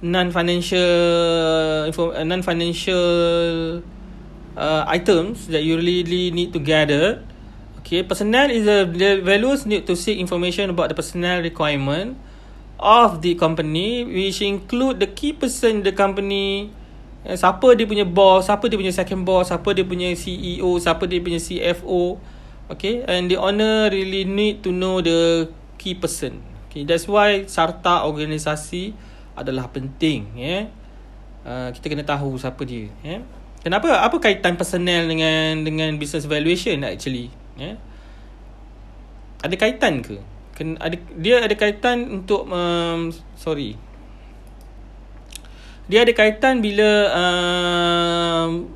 [0.07, 1.91] Non financial
[2.23, 3.05] non financial
[4.55, 7.27] uh, items that you really need to gather.
[7.83, 12.15] Okay, personnel is a the values need to seek information about the personnel requirement
[12.79, 16.71] of the company which include the key person the company
[17.27, 21.05] eh, siapa dia punya boss, siapa dia punya second boss, siapa dia punya CEO, siapa
[21.05, 22.17] dia punya CFO.
[22.71, 26.39] Okay, and the owner really need to know the key person.
[26.71, 28.95] Okay, that's why sarta organisasi
[29.35, 30.31] adalah penting.
[30.39, 30.71] Yeah?
[31.43, 32.87] Uh, kita kena tahu siapa dia.
[33.03, 33.27] Yeah?
[33.67, 34.07] Kenapa?
[34.07, 37.35] Apa kaitan personnel dengan dengan business valuation actually?
[37.59, 37.75] Yeah?
[39.43, 40.23] Ada kaitan ke?
[40.55, 43.75] Ken, ada dia ada kaitan untuk um, sorry.
[45.91, 48.71] Dia ada kaitan bila um,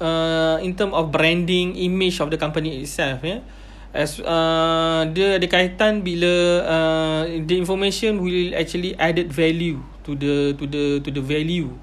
[0.00, 3.38] uh, in term of branding image of the company itself ya.
[3.38, 3.42] Yeah?
[3.90, 6.32] As uh, dia ada kaitan bila
[6.62, 11.74] uh, the information will actually added value to the to the to the value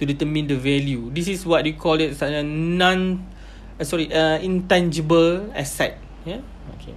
[0.00, 1.12] to determine the value.
[1.12, 3.20] This is what we call it uh, non
[3.76, 6.00] uh, sorry uh, intangible asset.
[6.24, 6.40] Yeah.
[6.80, 6.96] Okay.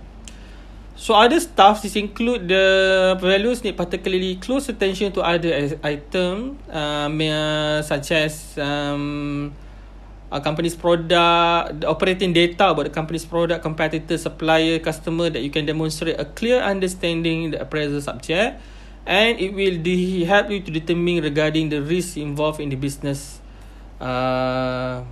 [0.96, 7.20] So other stuff this include the values need particularly close attention to other item um,
[7.20, 9.52] uh, such as um,
[10.34, 15.54] a company's product, the operating data about the company's product, competitor, supplier, customer that you
[15.54, 18.58] can demonstrate a clear understanding the appraisal subject
[19.06, 23.40] and it will de- help you to determine regarding the risk involved in the business
[24.02, 25.04] uh,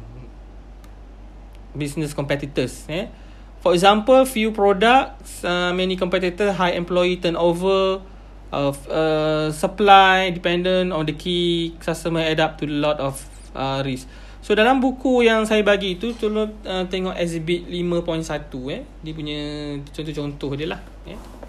[1.78, 3.06] business competitors eh?
[3.62, 8.02] For example few products uh, many competitor high employee turnover
[8.52, 13.22] of uh, supply dependent on the key customer add up to a lot of
[13.54, 14.08] uh, risk
[14.42, 18.26] so dalam buku yang saya bagi tu tolong uh, tengok exhibit 5.1
[18.74, 19.40] eh dia punya
[19.94, 21.42] contoh-contoh dia lah eh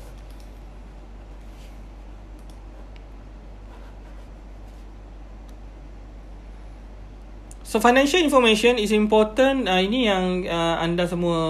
[7.72, 9.64] So financial information is important.
[9.64, 11.40] Uh, ini yang uh, anda semua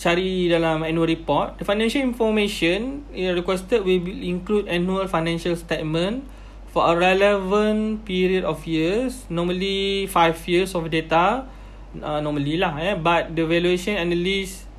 [0.00, 1.60] cari dalam annual report.
[1.60, 6.24] The financial information is requested will include annual financial statement
[6.70, 9.26] for a relevant period of years.
[9.28, 11.46] Normally five years of data.
[11.90, 12.94] Uh, normally lah eh.
[12.94, 14.70] But the valuation analyst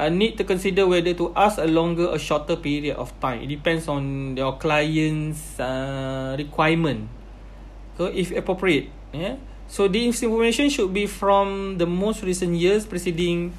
[0.00, 3.44] uh, need to consider whether to ask a longer or shorter period of time.
[3.44, 7.06] It depends on your client's uh, requirement.
[8.00, 9.36] So if appropriate, yeah.
[9.70, 13.54] So this information should be from the most recent years preceding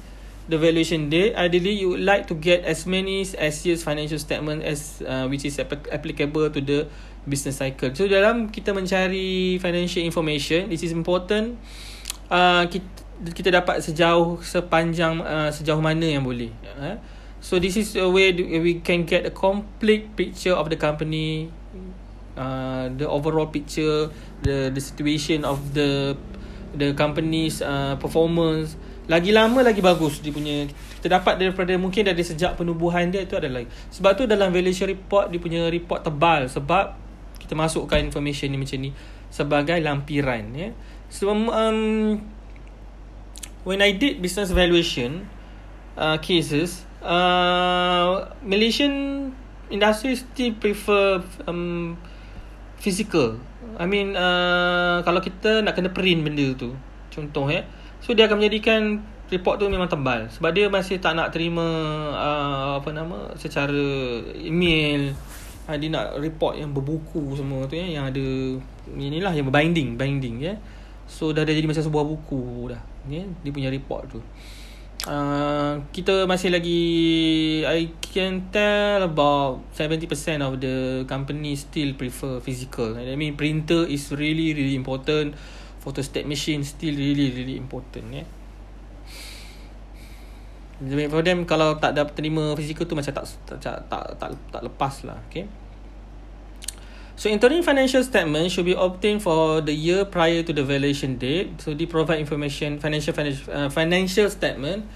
[0.50, 1.32] the valuation date.
[1.38, 5.46] Ideally, you would like to get as many as years financial statement as uh, which
[5.46, 6.90] is ap- applicable to the
[7.26, 7.94] business cycle.
[7.94, 11.58] So dalam kita mencari financial information, this is important.
[12.26, 12.88] Uh, kita,
[13.30, 16.50] kita dapat sejauh sepanjang uh, sejauh mana yang boleh.
[16.78, 16.98] Uh.
[17.42, 21.50] So this is a way we can get a complete picture of the company,
[22.38, 24.14] uh, the overall picture,
[24.46, 26.14] the the situation of the
[26.78, 28.78] the company's uh, performance.
[29.10, 30.70] Lagi lama lagi bagus dia punya
[31.02, 35.34] kita dapat daripada mungkin dari sejak penubuhan dia tu adalah sebab tu dalam valuation report
[35.34, 37.01] dia punya report tebal sebab
[37.52, 38.96] kita masukkan information ni macam ni
[39.28, 40.72] sebagai lampiran ya.
[41.12, 42.16] So um,
[43.68, 45.28] when I did business valuation
[46.00, 49.28] uh, cases uh, Malaysian
[49.68, 52.00] industry still prefer um,
[52.80, 53.36] physical.
[53.76, 56.72] I mean uh, kalau kita nak kena print benda tu
[57.12, 57.68] contoh ya.
[58.00, 61.68] So dia akan menjadikan report tu memang tebal sebab dia masih tak nak terima
[62.16, 63.76] uh, apa nama secara
[64.40, 65.12] email
[65.72, 68.24] uh, dia nak report yang berbuku semua tu ya yang ada
[68.92, 70.54] inilah yang berbinding binding ya.
[71.08, 74.20] So dah, dah jadi macam sebuah buku dah ya dia punya report tu.
[75.02, 76.82] Uh, kita masih lagi
[77.66, 80.06] I can tell about 70%
[80.46, 82.94] of the company still prefer physical.
[82.94, 85.34] I mean printer is really really important.
[85.82, 88.22] Photostat machine still really really important ya.
[88.22, 88.30] Yeah.
[91.10, 93.26] For them kalau tak dapat terima physical tu macam tak
[93.58, 95.18] tak tak, tak, tak lepas lah.
[95.30, 95.46] Okay.
[97.16, 101.60] So interim financial statement should be obtained for the year prior to the valuation date.
[101.60, 104.88] So they provide information financial financial uh, financial statement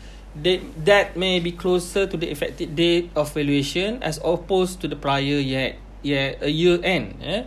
[0.43, 4.97] that that may be closer to the effective date of valuation as opposed to the
[4.97, 7.21] prior yet yeah a year end.
[7.21, 7.45] Yeah.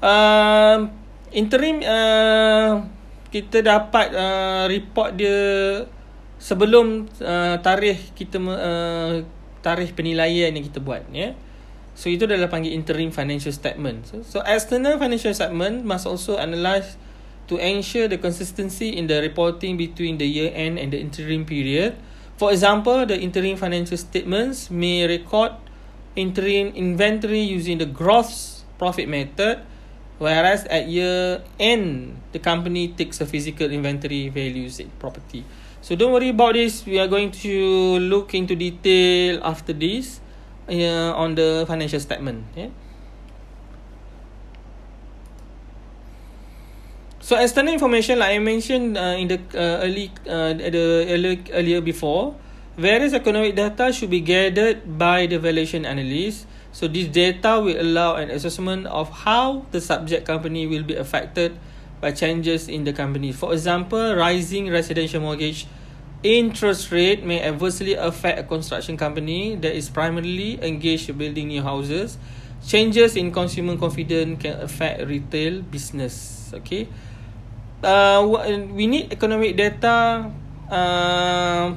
[0.00, 0.92] Um,
[1.32, 2.88] interim uh,
[3.28, 5.36] kita dapat uh, report dia
[6.40, 9.26] sebelum uh, tarikh kita uh,
[9.60, 11.04] tarikh penilaian yang kita buat.
[11.10, 11.34] Yeah?
[11.98, 14.06] So itu adalah panggil interim financial statement.
[14.06, 16.94] So, so external financial statement must also analyze
[17.50, 21.98] to ensure the consistency in the reporting between the year end and the interim period.
[22.38, 25.58] For example, the interim financial statements may record
[26.14, 29.58] interim inventory using the gross profit method
[30.22, 35.42] whereas at year end the company takes a physical inventory values its property.
[35.82, 36.86] So don't worry about this.
[36.86, 40.22] We are going to look into detail after this
[40.68, 42.44] uh, on the financial statement.
[42.54, 42.68] Yeah.
[47.28, 51.80] So external information, like I mentioned uh, in the uh, early uh, the earlier, earlier
[51.80, 52.36] before,
[52.80, 56.48] various economic data should be gathered by the valuation analyst.
[56.72, 61.52] So this data will allow an assessment of how the subject company will be affected
[62.00, 63.32] by changes in the company.
[63.32, 65.66] For example, rising residential mortgage
[66.22, 71.62] interest rate may adversely affect a construction company that is primarily engaged in building new
[71.62, 72.18] houses.
[72.66, 76.50] Changes in consumer confidence can affect retail business.
[76.52, 76.88] Okay,
[77.82, 78.26] uh,
[78.74, 80.26] we need economic data
[80.70, 81.76] uh,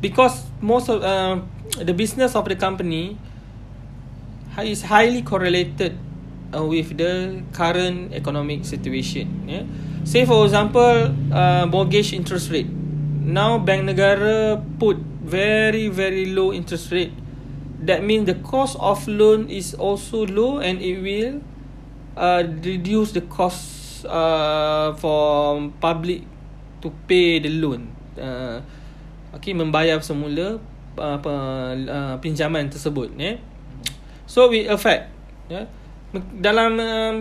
[0.00, 1.40] because most of uh,
[1.82, 3.18] the business of the company
[4.62, 5.98] is highly correlated
[6.54, 9.50] uh, with the current economic situation.
[9.50, 9.64] Yeah,
[10.04, 12.79] say for example, uh, mortgage interest rate.
[13.20, 17.12] Now bank negara put very very low interest rate.
[17.84, 21.40] That means the cost of loan is also low and it will
[22.16, 26.24] uh, reduce the cost uh, for public
[26.84, 27.92] to pay the loan.
[28.16, 28.60] Uh,
[29.36, 30.60] okay, membayar semula
[31.00, 31.34] uh, apa
[31.76, 33.12] uh, pinjaman tersebut.
[33.16, 33.40] Yeah.
[34.28, 35.08] So we affect.
[35.48, 35.68] Yeah
[36.34, 37.14] dalam um,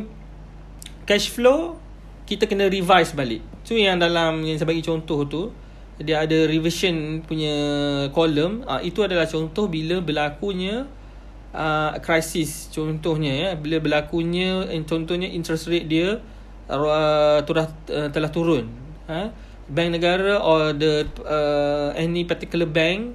[1.05, 1.77] cash flow
[2.25, 3.41] kita kena revise balik.
[3.65, 5.41] Tu yang dalam yang saya bagi contoh tu
[5.99, 7.55] dia ada revision punya
[8.15, 10.87] column uh, itu adalah contoh bila berlakunya
[11.51, 16.23] uh, crisis contohnya ya bila berlakunya contohnya interest rate dia
[16.71, 18.71] uh, turah, uh, telah turun
[19.11, 19.27] ha uh,
[19.69, 23.13] bank negara or the uh, any particular bank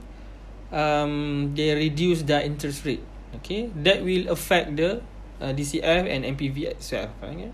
[0.70, 3.02] um they reduce their interest rate
[3.34, 5.02] okay that will affect the
[5.40, 7.10] uh, DCF and MPV itself.
[7.22, 7.50] Ya?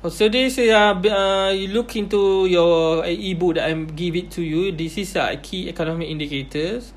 [0.00, 4.32] Oh, so this uh, uh, you look into your uh, e-book that I give it
[4.32, 4.72] to you.
[4.72, 6.96] This is uh, key economic indicators.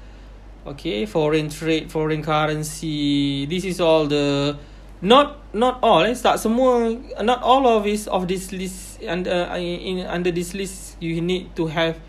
[0.63, 3.43] Okay, foreign trade, foreign currency.
[3.51, 4.55] This is all the
[5.03, 6.07] not not all.
[6.07, 6.95] Eh, tak semua.
[7.19, 11.51] Not all of this of this list and uh, in under this list you need
[11.59, 11.99] to have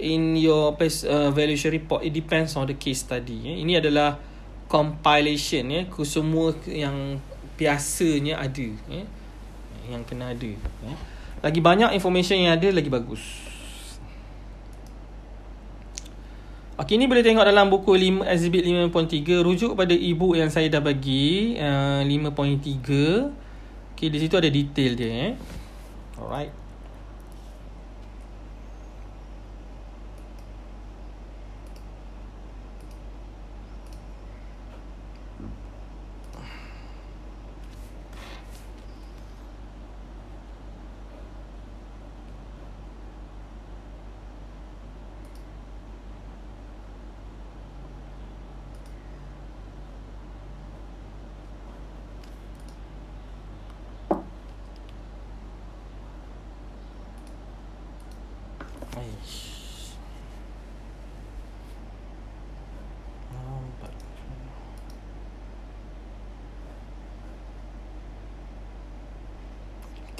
[0.00, 2.00] in your base uh, valuation report.
[2.00, 3.44] It depends on the case study.
[3.44, 3.60] Eh.
[3.60, 4.16] Ini adalah
[4.72, 7.20] compilation ya ku semua yang
[7.60, 9.19] biasanya ada ya
[9.90, 10.94] yang kena ada ya
[11.40, 13.50] lagi banyak information yang ada lagi bagus
[16.80, 20.80] Okey, ni boleh tengok dalam buku 5, exhibit 5.3 rujuk pada e-book yang saya dah
[20.80, 23.92] bagi uh, 5.3.
[23.92, 25.32] Okey, di situ ada detail dia eh.
[26.16, 26.59] Alright.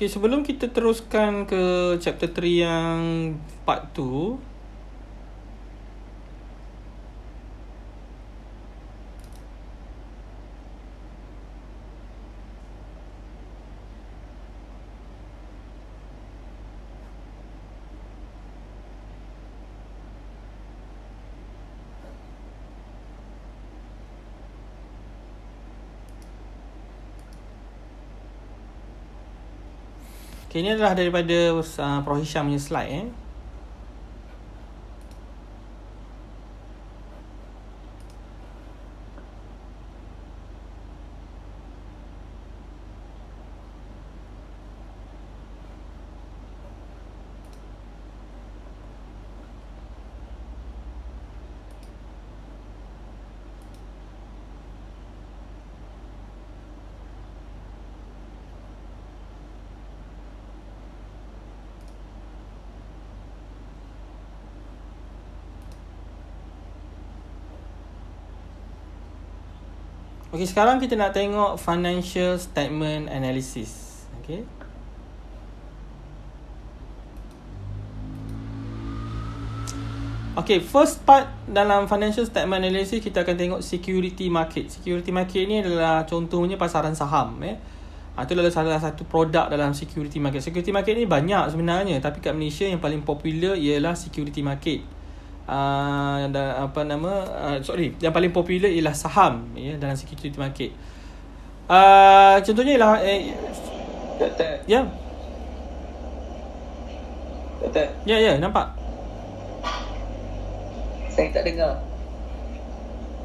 [0.01, 1.61] Okay, sebelum kita teruskan ke
[2.01, 3.37] chapter 3 yang
[3.69, 4.41] part 2
[30.51, 32.19] Okay, ini adalah daripada uh, Prof.
[32.19, 33.07] Hisham punya slide eh.
[70.41, 74.01] Okey, sekarang kita nak tengok financial statement analysis.
[74.25, 74.41] Okey.
[80.41, 84.73] Okay, first part dalam financial statement analysis kita akan tengok security market.
[84.73, 87.61] Security market ni adalah contohnya pasaran saham eh.
[88.17, 90.41] Ha, itu adalah salah satu produk dalam security market.
[90.41, 95.00] Security market ni banyak sebenarnya tapi kat Malaysia yang paling popular ialah security market.
[95.51, 100.71] Uh, dan apa nama uh, sorry yang paling popular ialah saham ya dalam security market.
[101.67, 103.35] Uh, contohnya ialah eh,
[104.21, 104.85] Doktor, ya
[107.59, 108.69] doktor, ya ya nampak.
[111.09, 111.81] saya tak dengar.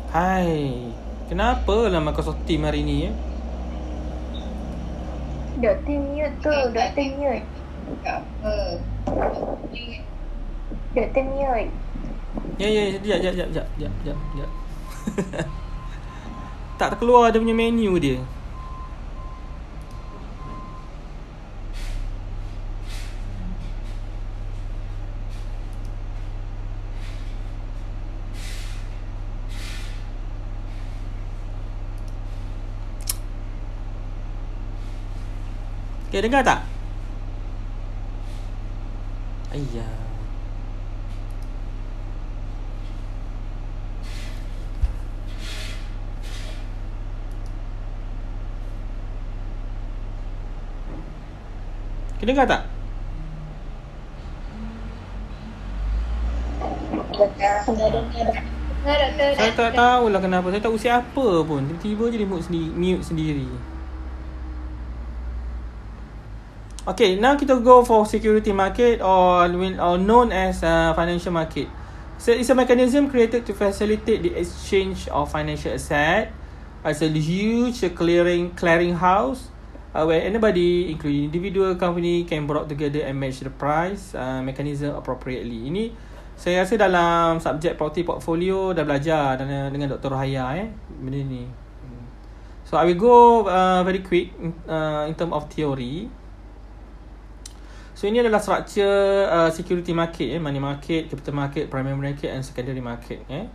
[0.09, 0.87] Hai.
[1.27, 3.11] Kenapa lah Microsoft Team hari ni ya?
[5.59, 7.47] Doktor mute tu, doktor mute.
[8.07, 8.55] Apa?
[10.95, 11.71] Doktor mute.
[12.55, 14.49] Ya ya ya jap jap jap jap jap jap
[16.79, 18.19] tak terkeluar dia punya menu dia.
[36.15, 36.74] Okay, dengar tak?
[52.25, 52.61] Kena dengar tak?
[59.37, 60.49] Saya tak tahulah kenapa.
[60.49, 61.61] Saya tak usia apa pun.
[61.77, 62.69] Tiba-tiba je dia mute sendiri.
[62.73, 63.45] Mute sendiri.
[66.89, 69.45] Okay, now kita go for security market or
[69.77, 71.69] or known as uh, financial market.
[72.17, 76.33] So it's a mechanism created to facilitate the exchange of financial asset
[76.81, 79.53] as a huge clearing clearing house
[79.95, 84.91] uh, where anybody, including individual company, can brought together and match the price uh, mechanism
[84.91, 85.71] appropriately.
[85.71, 85.83] Ini
[86.35, 90.11] saya rasa dalam subjek property portfolio dah belajar dengan, dengan Dr.
[90.11, 90.67] Rohaya eh
[90.99, 91.47] benda ni.
[92.67, 94.35] So I will go uh, very quick
[94.67, 96.11] uh, in term of theory.
[97.95, 102.43] So ini adalah structure uh, security market eh money market, capital market, primary market and
[102.43, 103.47] secondary market eh.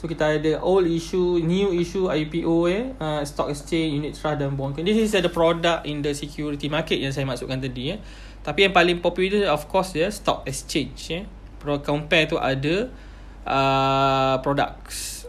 [0.00, 4.56] So kita ada old issue, new issue IPO eh, uh, stock exchange, unit trust dan
[4.56, 4.72] bond.
[4.80, 8.00] This is the product in the security market yang saya masukkan tadi eh.
[8.40, 11.28] Tapi yang paling popular of course ya stock exchange eh.
[11.60, 12.88] Pro compare tu ada
[13.44, 15.28] uh, products.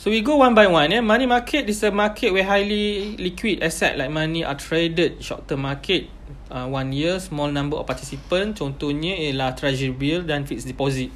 [0.00, 1.04] So we go one by one eh.
[1.04, 5.68] Money market is a market where highly liquid asset like money are traded short term
[5.68, 6.08] market
[6.48, 11.12] uh, one year small number of participant contohnya ialah treasury bill dan fixed deposit.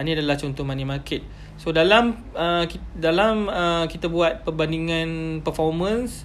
[0.00, 1.22] Ini adalah contoh money market.
[1.60, 6.24] So dalam uh, ki- dalam uh, kita buat perbandingan performance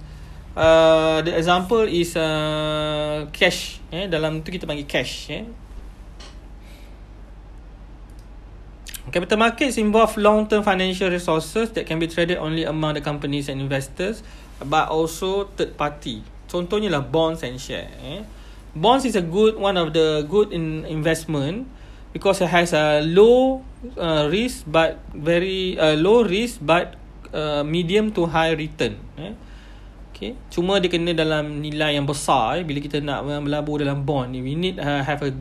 [0.55, 5.43] uh, the example is uh, cash eh dalam tu kita panggil cash eh
[9.05, 13.61] Capital markets involve long-term financial resources that can be traded only among the companies and
[13.61, 14.25] investors
[14.65, 16.25] but also third party.
[16.49, 17.85] Contohnya lah bonds and share.
[18.01, 18.25] Eh.
[18.73, 21.69] Bonds is a good one of the good in investment
[22.15, 23.59] because it has a low
[23.99, 26.95] uh, risk but very uh, low risk but
[27.35, 28.95] uh, medium to high return.
[29.19, 29.35] Eh.
[30.15, 30.39] Okay.
[30.47, 34.31] Cuma dia kena dalam nilai yang besar eh, bila kita nak melabur dalam bond.
[34.31, 35.35] We need uh, have a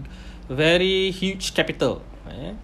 [0.50, 2.02] very huge capital.
[2.26, 2.58] Eh.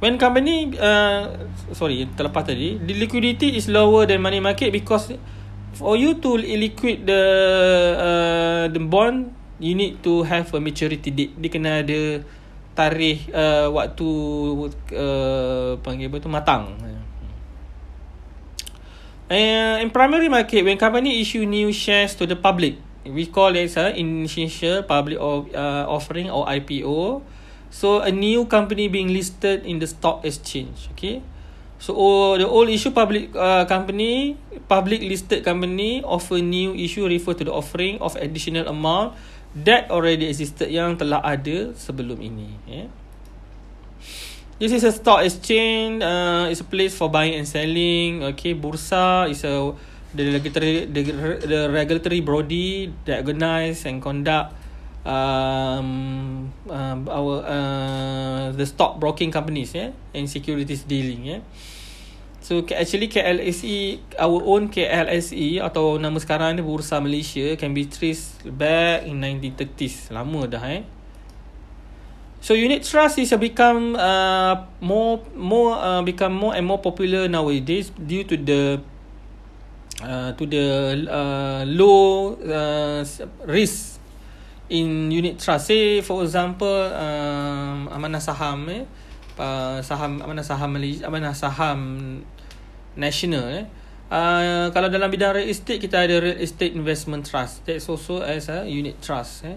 [0.00, 1.44] When company uh,
[1.76, 5.12] sorry terlepas tadi the liquidity is lower than money market because
[5.76, 7.22] for you to liquid the
[8.00, 12.26] uh, the bond you need to have a maturity date dia kena ada
[12.74, 14.08] tarikh uh, waktu
[14.98, 16.74] uh, panggil apa tu matang
[19.30, 22.74] uh, in primary market when company issue new shares to the public
[23.06, 27.22] we call it uh, initial public of, uh, offering or IPO
[27.72, 30.92] So a new company being listed in the stock exchange.
[30.92, 31.24] Okay.
[31.80, 34.36] So oh, the old issue public uh, company,
[34.68, 39.16] public listed company offer new issue refer to the offering of additional amount
[39.56, 42.56] that already existed yang telah ada sebelum ini.
[42.64, 42.88] Yeah.
[44.62, 46.00] This is a stock exchange.
[46.00, 48.22] Uh, it's a place for buying and selling.
[48.36, 49.74] Okay, bursa is a
[50.12, 51.02] the regulatory the,
[51.40, 54.52] the regulatory body that organize and conduct
[55.08, 61.40] um, um our uh, the stock broking companies yeah and securities dealing yeah
[62.52, 68.44] so actually KLSE our own KLSE atau nama sekarang ni Bursa Malaysia can be traced
[68.44, 70.84] back in 1930s lama dah eh?
[72.42, 77.30] So unit trust is uh, become uh, more more uh, become more and more popular
[77.30, 78.82] nowadays due to the
[80.02, 80.66] uh, to the
[81.06, 83.06] uh, low uh,
[83.46, 84.02] risk
[84.68, 85.70] in unit trust.
[85.70, 88.84] Say for example um, amanah saham eh?
[89.38, 91.80] Uh, saham amanah saham Malaysia amanah saham
[92.96, 93.64] national eh.
[94.12, 97.64] Uh, kalau dalam bidang real estate kita ada real estate investment trust.
[97.64, 99.56] That's also as a unit trust eh.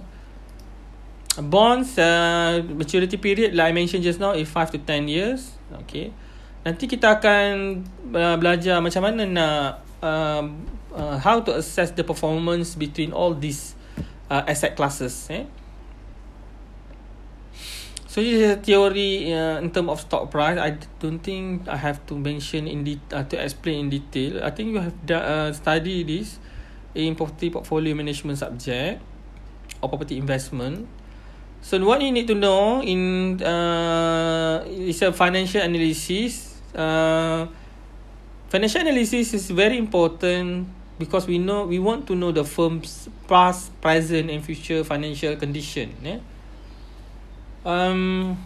[1.36, 5.52] Bonds uh, maturity period like I mentioned just now is 5 to 10 years.
[5.84, 6.16] Okay.
[6.64, 7.84] Nanti kita akan
[8.16, 9.64] uh, belajar macam mana nak
[10.00, 10.44] uh,
[10.96, 13.76] uh, how to assess the performance between all these
[14.32, 15.44] uh, asset classes eh
[18.16, 20.72] so this is a theory uh, in term of stock price i
[21.04, 24.72] don't think i have to mention in de- uh, to explain in detail i think
[24.72, 26.40] you have da- uh, study this
[26.96, 29.04] in property portfolio management subject
[29.84, 30.88] or property investment
[31.60, 37.52] so what you need to know in uh, is a financial analysis uh,
[38.48, 43.76] financial analysis is very important because we know we want to know the firm's past,
[43.82, 45.92] present, and future financial condition.
[46.02, 46.20] Yeah.
[47.66, 48.38] Um.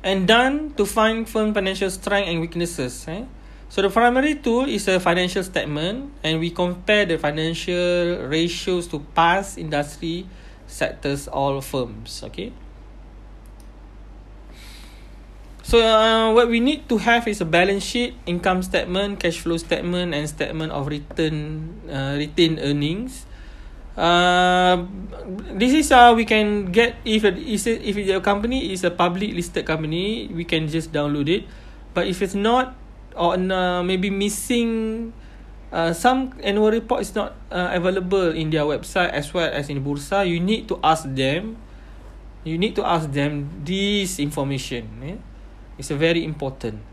[0.00, 3.04] And done to find firm financial strength and weaknesses.
[3.08, 3.24] Eh?
[3.68, 9.00] So the primary tool is a financial statement, and we compare the financial ratios to
[9.12, 10.24] past industry
[10.66, 12.22] sectors, all firms.
[12.32, 12.52] Okay.
[15.68, 19.60] So uh, what we need to have is a balance sheet, income statement, cash flow
[19.60, 23.27] statement, and statement of return uh, retained earnings.
[23.98, 24.86] Uh,
[25.58, 28.94] this is how we can get if a, is it, if the company is a
[28.94, 31.50] public listed company, we can just download it.
[31.98, 32.78] But if it's not,
[33.18, 35.10] or uh, maybe missing,
[35.74, 39.82] uh, some annual report is not uh, available in their website as well as in
[39.82, 40.22] Bursa.
[40.22, 41.58] You need to ask them.
[42.46, 44.86] You need to ask them this information.
[45.02, 45.18] Eh?
[45.74, 46.86] It's a very important.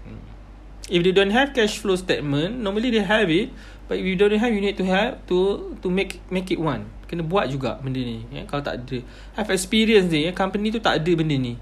[0.89, 3.49] If they don't have cash flow statement, normally they have it,
[3.87, 6.94] but if you don't have, you need to have to to make make it one.
[7.05, 8.25] Kena buat juga benda ni.
[8.33, 8.97] Ya, kalau tak ada,
[9.37, 10.29] have experience ni.
[10.29, 11.55] Ya, company tu tak ada benda ni.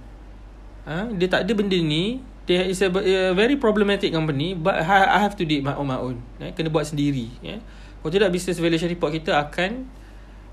[0.87, 2.19] Ha, dia tak ada benda ni.
[2.43, 5.87] Dia is a, a very problematic company, but I, have to do it my, on
[5.87, 6.19] my own.
[6.39, 7.31] Ya, kena buat sendiri.
[7.39, 7.63] Ya.
[8.03, 9.87] Kalau tidak, business valuation report kita akan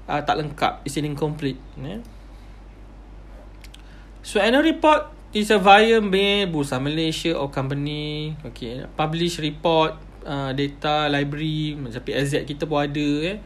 [0.07, 0.87] uh, tak lengkap.
[0.87, 1.59] It's incomplete.
[1.79, 1.99] Ya.
[4.21, 9.95] So annual report is a via mail Bursa Malaysia or company okay publish report
[10.27, 13.39] uh, data library macam PSZ kita pun ada eh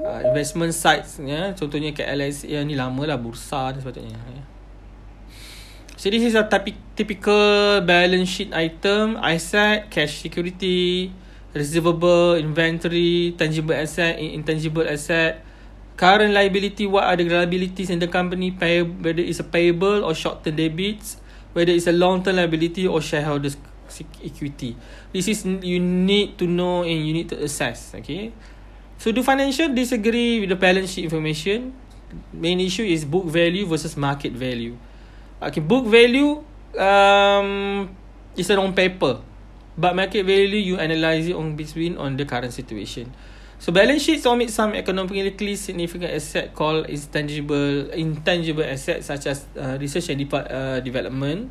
[0.00, 4.44] uh, investment sites ya contohnya KLS yang ni lama lah bursa dan sebagainya ya.
[5.96, 11.08] So this is a typi- typical balance sheet item asset cash security
[11.56, 15.46] receivable inventory tangible asset intangible asset
[15.96, 20.14] current liability, what are the liabilities in the company, pay, whether it's a payable or
[20.14, 21.16] short-term debits,
[21.52, 23.56] whether it's a long-term liability or shareholders
[24.22, 24.76] equity.
[25.12, 27.94] This is you need to know and you need to assess.
[27.96, 28.32] Okay.
[28.98, 31.74] So do financial disagree with the balance sheet information?
[32.32, 34.76] Main issue is book value versus market value.
[35.42, 36.40] Okay, book value
[36.80, 37.88] um
[38.36, 39.20] is on paper,
[39.76, 43.12] but market value you analyse it on between on the current situation.
[43.58, 49.80] So balance sheets omit some economically significant asset called intangible intangible assets such as uh,
[49.80, 51.48] research and depa- uh, development.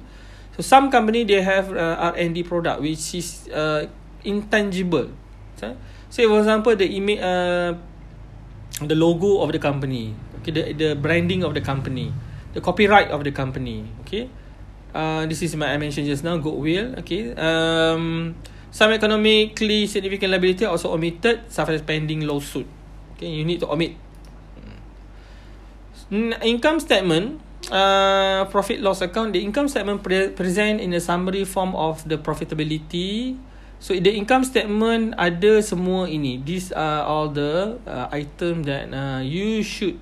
[0.56, 3.90] So some company they have uh, R&D product which is uh,
[4.24, 5.10] intangible.
[5.58, 5.76] So,
[6.16, 7.76] say for example the image uh,
[8.80, 12.16] the logo of the company, okay, the the branding of the company,
[12.56, 14.32] the copyright of the company, okay.
[14.96, 17.36] Uh, this is my I mentioned just now goodwill, okay.
[17.36, 18.32] Um,
[18.72, 22.68] some economically significant liability also omitted, as pending lawsuit.
[23.16, 23.96] Okay, you need to omit.
[26.12, 29.36] Mm, Income statement, uh, profit loss account.
[29.36, 33.36] The income statement pre- present in a summary form of the profitability.
[33.80, 36.42] So the income statement ada semua ini.
[36.42, 40.00] These are all the uh, item that uh, you should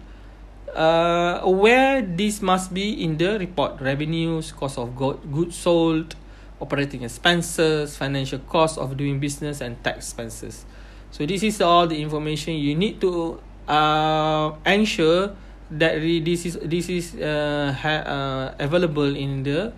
[0.72, 3.82] uh, aware this must be in the report.
[3.82, 6.16] Revenues, cost of go- goods sold,
[6.62, 10.66] operating expenses, financial cost of doing business and tax expenses.
[11.12, 15.36] So this is all the information you need to uh, ensure
[15.70, 19.74] that re- this is this is uh, ha- uh, available in the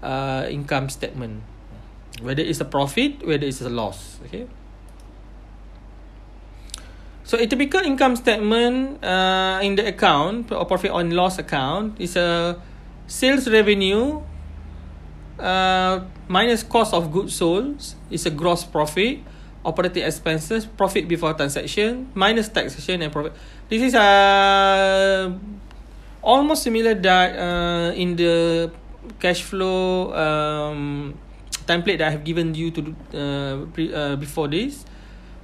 [0.00, 1.49] uh, income statement.
[2.20, 4.20] Whether it's a profit, whether it's a loss.
[4.26, 4.46] Okay.
[7.24, 12.16] So a typical income statement uh, in the account or profit on loss account is
[12.16, 12.58] a
[13.06, 14.18] sales revenue
[15.38, 17.78] uh, minus cost of goods sold
[18.10, 19.22] is a gross profit
[19.64, 23.32] operating expenses profit before transaction minus taxation and profit
[23.68, 25.30] this is uh,
[26.22, 28.70] almost similar that uh, in the
[29.20, 31.14] cash flow um,
[31.70, 32.80] template that I have given you to
[33.14, 34.82] uh, pre, uh, before this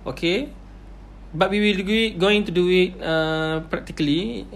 [0.03, 0.51] okay
[1.35, 4.47] but we will be going to do it uh, practically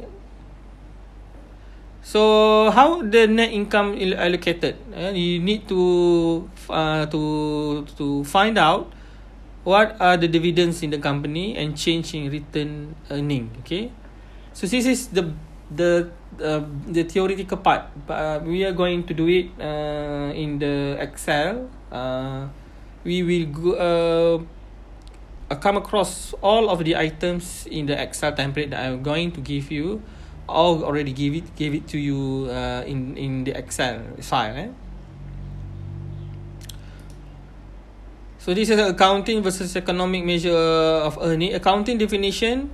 [2.10, 4.74] So how the net income is allocated?
[4.90, 8.90] Uh, you need to uh, to to find out
[9.62, 13.52] what are the dividends in the company and change in return earning.
[13.62, 13.92] Okay,
[14.56, 15.28] so this is the
[15.68, 16.08] the
[16.38, 17.90] uh, the theoretical part.
[18.06, 21.68] But uh, we are going to do it uh, in the Excel.
[21.90, 22.46] Uh,
[23.04, 23.70] we will go.
[23.74, 29.40] Uh, come across all of the items in the Excel template that I'm going to
[29.40, 30.02] give you.
[30.48, 34.56] All already give it gave it to you uh, in in the Excel file.
[34.56, 34.70] Eh?
[38.38, 40.54] So this is accounting versus economic measure
[41.06, 41.54] of earning.
[41.54, 42.70] Accounting definition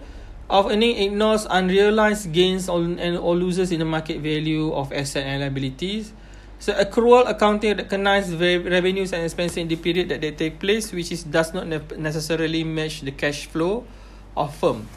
[0.48, 5.42] of earning ignores unrealized gains and or losses in the market value of asset and
[5.42, 6.12] liabilities.
[6.58, 10.92] So accrual accounting recognize re- revenues and expenses in the period that they take place,
[10.92, 13.84] which is does not ne- necessarily match the cash flow
[14.36, 14.88] of firm.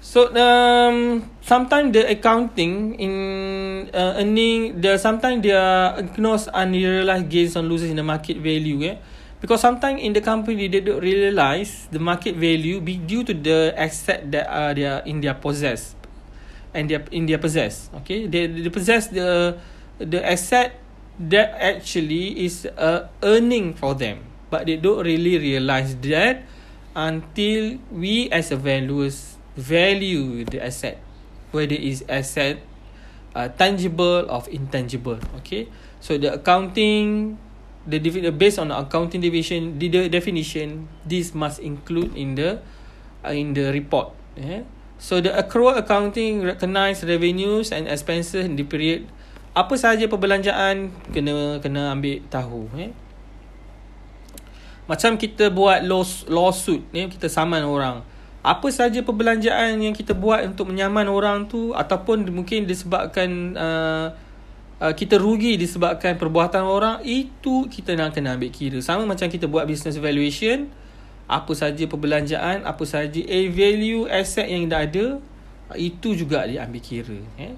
[0.00, 7.56] So um, sometimes the accounting in uh, earning, the sometimes they are ignores unrealized gains
[7.56, 8.82] or losses in the market value.
[8.84, 8.96] Eh?
[9.38, 13.70] Because sometimes in the company they don't realize the market value be due to the
[13.78, 15.94] asset that are they are in their possess,
[16.74, 17.86] and they in their possess.
[18.02, 19.54] Okay, they they possess the
[20.02, 20.74] the asset
[21.30, 26.42] that actually is a earning for them, but they don't really realize that
[26.98, 30.98] until we as a valuers value the asset,
[31.54, 32.58] whether is asset
[33.38, 35.18] uh, tangible or intangible.
[35.42, 35.70] Okay,
[36.02, 37.38] so the accounting
[37.88, 42.60] the divi- based on the accounting division the, the definition this must include in the
[43.24, 44.62] uh, in the report yeah
[45.00, 49.08] so the accrual accounting recognize revenues and expenses in the period
[49.58, 52.94] apa sahaja perbelanjaan kena kena ambil tahu eh?
[54.88, 57.08] Macam kita buat law, lawsuit ni eh?
[57.12, 58.00] kita saman orang.
[58.40, 64.14] Apa sahaja perbelanjaan yang kita buat untuk menyaman orang tu ataupun mungkin disebabkan uh,
[64.82, 69.46] uh, kita rugi disebabkan perbuatan orang itu kita nak kena ambil kira sama macam kita
[69.46, 70.70] buat business valuation
[71.28, 75.20] apa saja perbelanjaan apa saja a value asset yang dah ada
[75.76, 77.54] itu juga diambil kira eh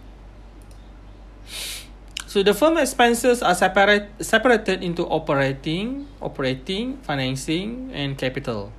[2.31, 8.71] So the firm expenses are separate separated into operating, operating, financing, and capital.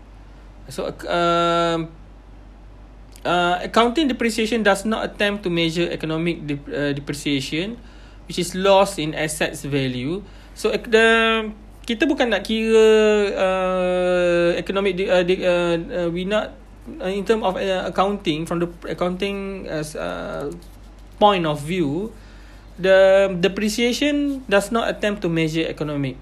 [0.72, 1.92] So um,
[3.28, 7.76] uh, accounting depreciation does not attempt to measure economic de- uh, depreciation,
[8.32, 10.24] which is loss in assets value.
[10.56, 11.52] So the
[11.84, 12.88] kita bukan nak kira
[13.36, 16.56] uh, economic uh, uh, uh, we not
[17.04, 20.48] uh, in term of uh, accounting from the accounting as uh,
[21.20, 22.16] point of view
[22.80, 26.16] the depreciation does not attempt to measure economic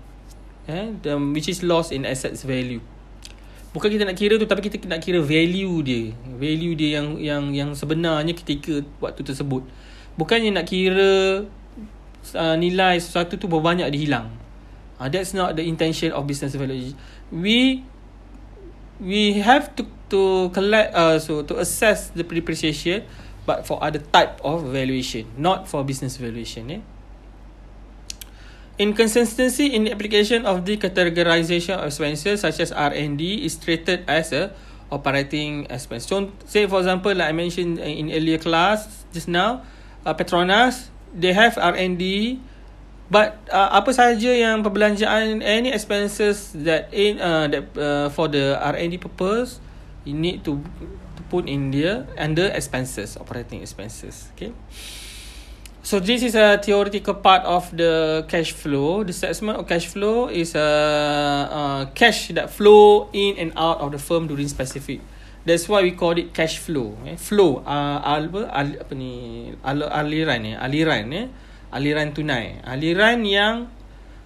[0.66, 2.82] eh the, which is loss in assets value.
[3.70, 6.10] Bukan kita nak kira tu tapi kita nak kira value dia.
[6.42, 9.62] Value dia yang yang yang sebenarnya ketika waktu tersebut.
[10.18, 11.46] Bukannya nak kira
[12.36, 14.28] uh, nilai sesuatu tu berapa banyak dia hilang
[15.00, 16.94] uh, that's not the intention of business value
[17.32, 17.84] we
[19.00, 23.06] we have to to collect uh, so to assess the depreciation
[23.46, 26.82] but for other type of valuation not for business valuation eh?
[28.80, 34.32] Inconsistency in the application of the categorization of expenses such as R&D is treated as
[34.32, 34.56] a
[34.88, 36.08] operating expense.
[36.08, 39.68] So, say for example, like I mentioned in earlier class just now,
[40.08, 42.38] uh, Petronas they have R&D,
[43.10, 48.54] but uh, apa sahaja yang perbelanjaan any expenses that in uh, that uh, for the
[48.62, 49.58] R&D purpose,
[50.06, 50.62] you need to
[51.18, 54.30] to put in there under expenses, operating expenses.
[54.38, 54.54] Okay.
[55.82, 59.02] So this is a theoretical part of the cash flow.
[59.02, 60.70] The assessment of cash flow is a
[61.50, 65.02] uh, cash that flow in and out of the firm during specific.
[65.50, 66.94] That's why we call it cash flow.
[67.10, 67.18] Eh?
[67.18, 71.26] Flow, uh, apa, al, apa ni, al, aliran eh, aliran eh,
[71.74, 73.66] aliran tunai, aliran yang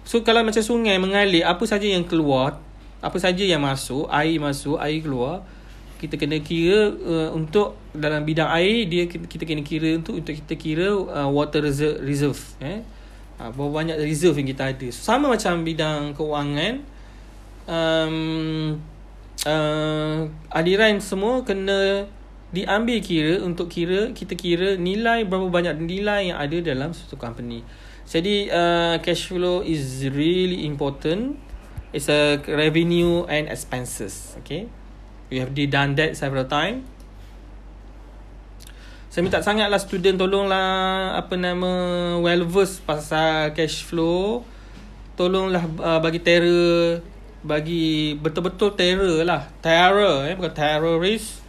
[0.04, 2.60] so kalau macam sungai mengalir, apa saja yang keluar,
[3.00, 5.48] apa saja yang masuk, air masuk, air keluar,
[5.96, 10.60] kita kena kira uh, untuk dalam bidang air dia kita kena kira untuk untuk kita
[10.60, 12.84] kira uh, water reserve, reserve eh
[13.40, 16.84] uh, berapa banyak reserve yang kita ada sama macam bidang keuangan
[17.64, 18.76] um,
[19.44, 22.08] uh, aliran semua kena
[22.54, 27.66] diambil kira untuk kira kita kira nilai berapa banyak nilai yang ada dalam suatu company
[28.04, 31.40] jadi uh, cash flow is really important
[31.90, 34.70] it's a revenue and expenses okay
[35.34, 36.84] We have done that several time.
[39.08, 41.70] Saya minta sangatlah student tolonglah apa nama
[42.22, 44.46] well versed pasal cash flow.
[45.18, 47.02] Tolonglah uh, bagi terror
[47.44, 49.44] bagi betul-betul terror lah.
[49.60, 51.44] Terror eh bukan terrorist.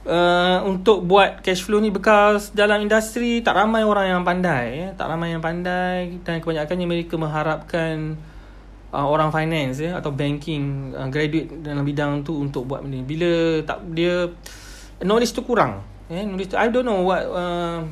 [0.00, 4.90] Uh, untuk buat cash flow ni bekas dalam industri tak ramai orang yang pandai eh.
[4.96, 8.16] tak ramai yang pandai dan kebanyakannya mereka mengharapkan
[8.96, 13.04] uh, orang finance ya atau banking uh, graduate dalam bidang tu untuk buat benda ni.
[13.06, 14.32] Bila tak dia
[15.04, 15.84] knowledge tu kurang.
[16.10, 17.84] Eh knowledge tu I don't know what uh,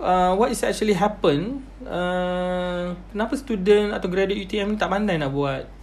[0.00, 5.32] uh, what is actually happen uh, kenapa student atau graduate UTM ni tak pandai nak
[5.32, 5.75] buat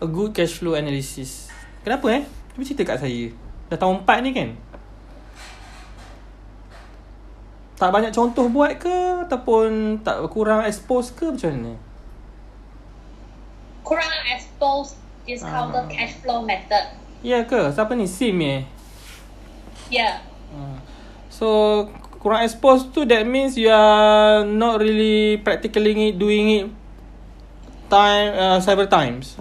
[0.00, 1.52] a good cash flow analysis.
[1.84, 2.22] Kenapa eh?
[2.52, 3.30] Cuba cerita kat saya.
[3.68, 4.50] Dah tahun 4 ni kan?
[7.76, 11.74] Tak banyak contoh buat ke ataupun tak kurang expose ke macam mana?
[13.80, 14.94] kurang expose
[15.26, 15.90] discounted Ah.
[15.90, 16.94] cash flow method.
[17.26, 17.58] Ya ke?
[17.74, 18.06] Siapa ni?
[18.06, 18.62] Sim eh?
[19.90, 20.22] Yeah.
[20.54, 20.78] Uh,
[21.26, 21.46] So
[22.22, 26.64] kurang exposed tu that means you are not really practically doing it
[27.90, 29.40] time uh, several times.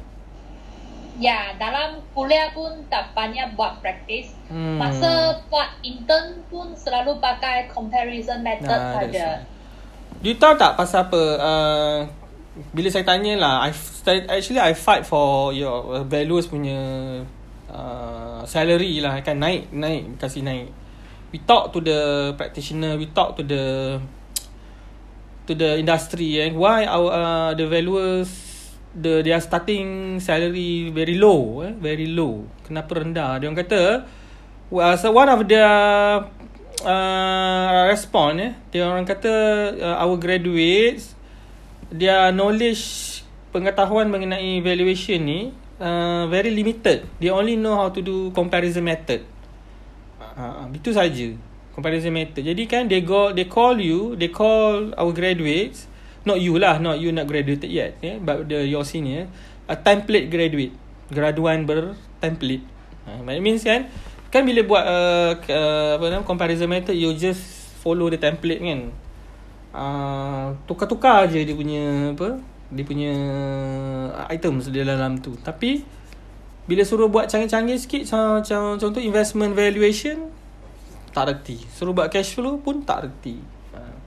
[1.19, 4.31] Ya, dalam kuliah pun tak banyak buat practice.
[4.47, 4.79] Hmm.
[4.79, 9.43] Masa buat intern pun selalu pakai comparison method Nah, saja.
[10.23, 11.21] You tahu tak pasal apa?
[11.35, 11.97] Uh,
[12.71, 13.71] bila saya tanya lah, I
[14.31, 16.79] actually I fight for your values punya
[17.67, 20.71] uh, salary lah kan naik naik kasih naik.
[21.29, 23.63] We talk to the practitioner, we talk to the
[25.49, 28.48] to the industry eh why our uh, the valuers
[28.95, 32.45] the their starting salary very low eh very low.
[32.65, 33.37] Kenapa rendah?
[33.37, 33.81] Dia orang kata
[34.69, 35.65] well, so one of the
[36.85, 39.33] uh, respond eh dia orang kata
[39.77, 41.17] uh, our graduates
[41.89, 45.39] their knowledge pengetahuan mengenai valuation ni
[45.81, 47.05] uh, very limited.
[47.17, 49.25] They only know how to do comparison method.
[50.21, 51.33] Uh, itu saja
[51.73, 52.45] comparison method.
[52.45, 55.88] Jadi kan they go they call you they call our graduates
[56.27, 59.27] not you lah not you not graduated yet yeah, but the your senior
[59.69, 60.73] a template graduate.
[61.09, 62.61] Graduan bertemplate
[63.09, 63.89] uh, it means kan
[64.29, 67.41] kan bila buat uh, uh, apa nama comparison method you just
[67.81, 68.93] follow the template kan?
[69.69, 72.37] Uh, tukar-tukar je dia punya apa
[72.69, 73.13] dia punya
[74.29, 75.33] items di dalam tu.
[75.41, 75.81] Tapi
[76.69, 80.29] bila suruh buat canggih-canggih sikit macam contoh investment valuation
[81.09, 81.57] tak reti.
[81.73, 83.41] Suruh buat cash flow pun tak reti
[83.73, 83.97] uh.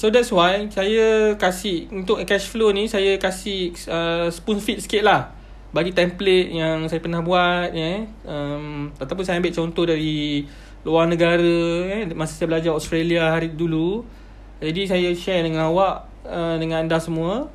[0.00, 5.04] So that's why saya kasih untuk cash flow ni saya kasih uh, spoon feed sikit
[5.04, 5.36] lah
[5.76, 8.02] bagi template yang saya pernah buat ya eh.
[8.24, 10.48] um, ataupun saya ambil contoh dari
[10.88, 14.08] luar negara eh masa saya belajar Australia hari dulu
[14.64, 17.52] jadi saya share dengan awak uh, dengan anda semua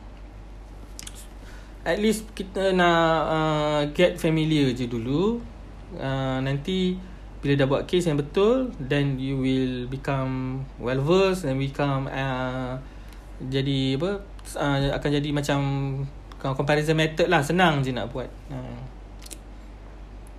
[1.86, 5.38] at least kita nak uh, get familiar je dulu.
[5.96, 6.98] Uh, nanti
[7.46, 12.74] bila dah buat case yang betul then you will become well versed and become uh,
[13.38, 14.26] jadi apa
[14.58, 15.60] uh, akan jadi macam
[16.42, 18.30] comparison method lah senang je nak buat.
[18.50, 18.82] Uh.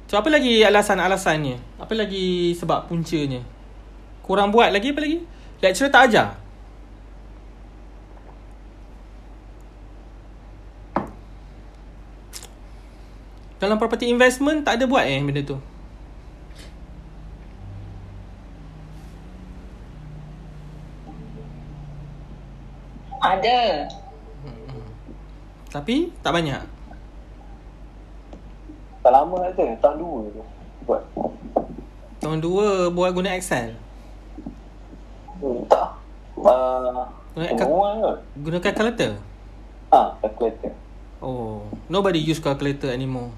[0.07, 1.83] So apa lagi alasan-alasannya?
[1.83, 3.43] Apa lagi sebab puncanya?
[4.23, 5.19] Kurang buat lagi apa lagi?
[5.59, 6.29] Lecturer tak ajar.
[13.63, 15.59] Dalam property investment tak ada buat eh benda tu.
[23.27, 23.91] Ada.
[25.67, 26.63] Tapi tak banyak.
[29.03, 30.43] Tak lama ada, tahun dua tu.
[30.87, 31.03] Buat.
[32.17, 33.75] Tahun 2 buat guna Excel.
[35.39, 35.95] Hmm, tak.
[36.35, 37.07] Uh,
[37.37, 38.19] Guna, kot.
[38.41, 39.13] guna calculator.
[39.93, 40.73] Ah, calculator.
[41.23, 43.31] Oh, nobody use calculator anymore.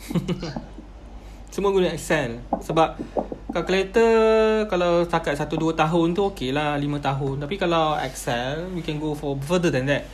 [1.50, 2.94] Semua guna Excel Sebab
[3.50, 9.02] Calculator Kalau setakat 1-2 tahun tu Okay lah 5 tahun Tapi kalau Excel We can
[9.02, 10.06] go for further than that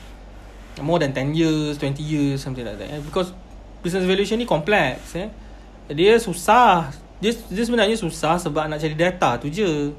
[0.80, 3.01] More than 10 years 20 years Something like that eh?
[3.05, 3.37] Because
[3.84, 5.28] Business valuation ni complex eh?
[5.93, 9.93] Dia susah dia, dia sebenarnya susah Sebab nak cari data tu je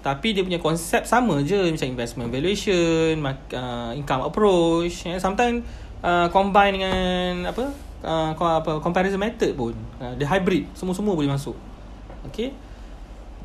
[0.00, 5.20] Tapi dia punya konsep sama je Macam investment valuation uh, Income approach eh?
[5.20, 5.60] Sometimes
[6.00, 9.74] uh, Combine dengan Apa uh, apa comparison method pun.
[10.00, 11.56] Uh, dia hybrid semua-semua boleh masuk.
[12.28, 12.52] Okey?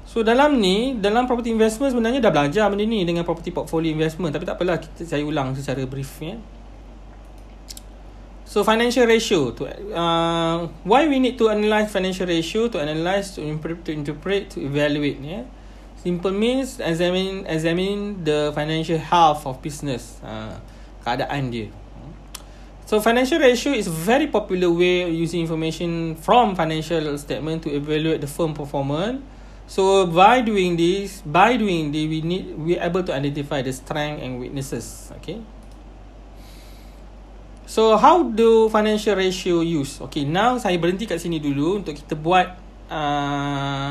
[0.06, 4.32] So dalam ni dalam property investment sebenarnya dah belajar benda ni dengan property portfolio investment.
[4.32, 6.38] Tapi tak apalah kita saya ulang secara brief ya.
[8.46, 13.44] So financial ratio to uh, why we need to analyze financial ratio to analyze to
[13.44, 15.44] interpret to interpret to evaluate ya.
[16.00, 20.22] Simple means examine examine the financial health of business.
[20.22, 20.56] Uh,
[21.02, 21.68] keadaan dia.
[22.86, 28.22] So financial ratio is very popular way of using information from financial statement to evaluate
[28.22, 29.26] the firm performance.
[29.66, 34.22] So by doing this, by doing this, we need we able to identify the strength
[34.22, 35.10] and weaknesses.
[35.18, 35.42] Okay.
[37.66, 39.98] So how do financial ratio use?
[40.06, 42.54] Okay, now saya berhenti kat sini dulu untuk kita buat
[42.94, 43.90] uh,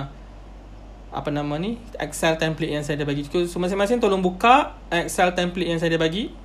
[1.10, 3.26] apa nama ni Excel template yang saya dah bagi.
[3.26, 6.43] So masing-masing tolong buka Excel template yang saya dah bagi.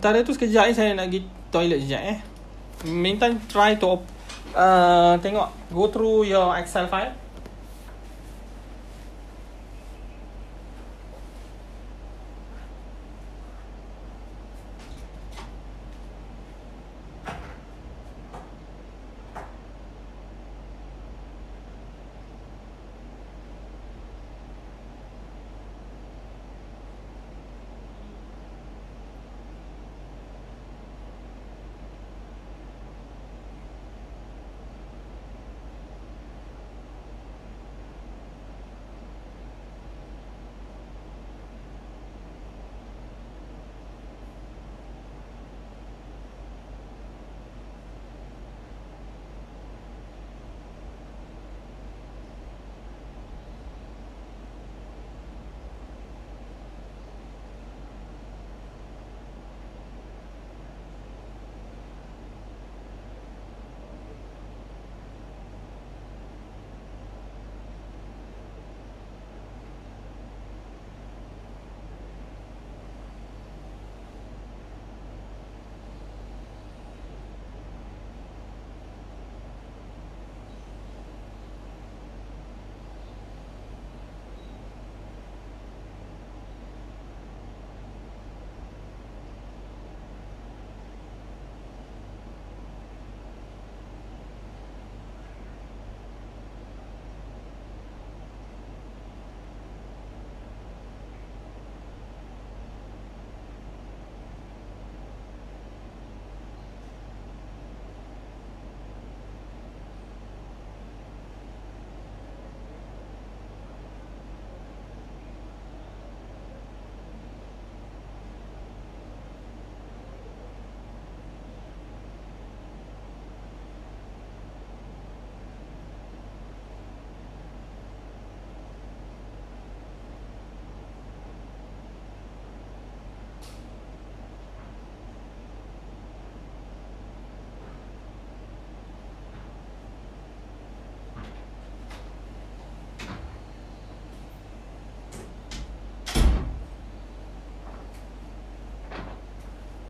[0.00, 2.18] Antara tu sekejap ni saya nak pergi toilet sekejap eh.
[2.88, 4.00] Meantime try to
[4.56, 7.12] uh, tengok go through your Excel file.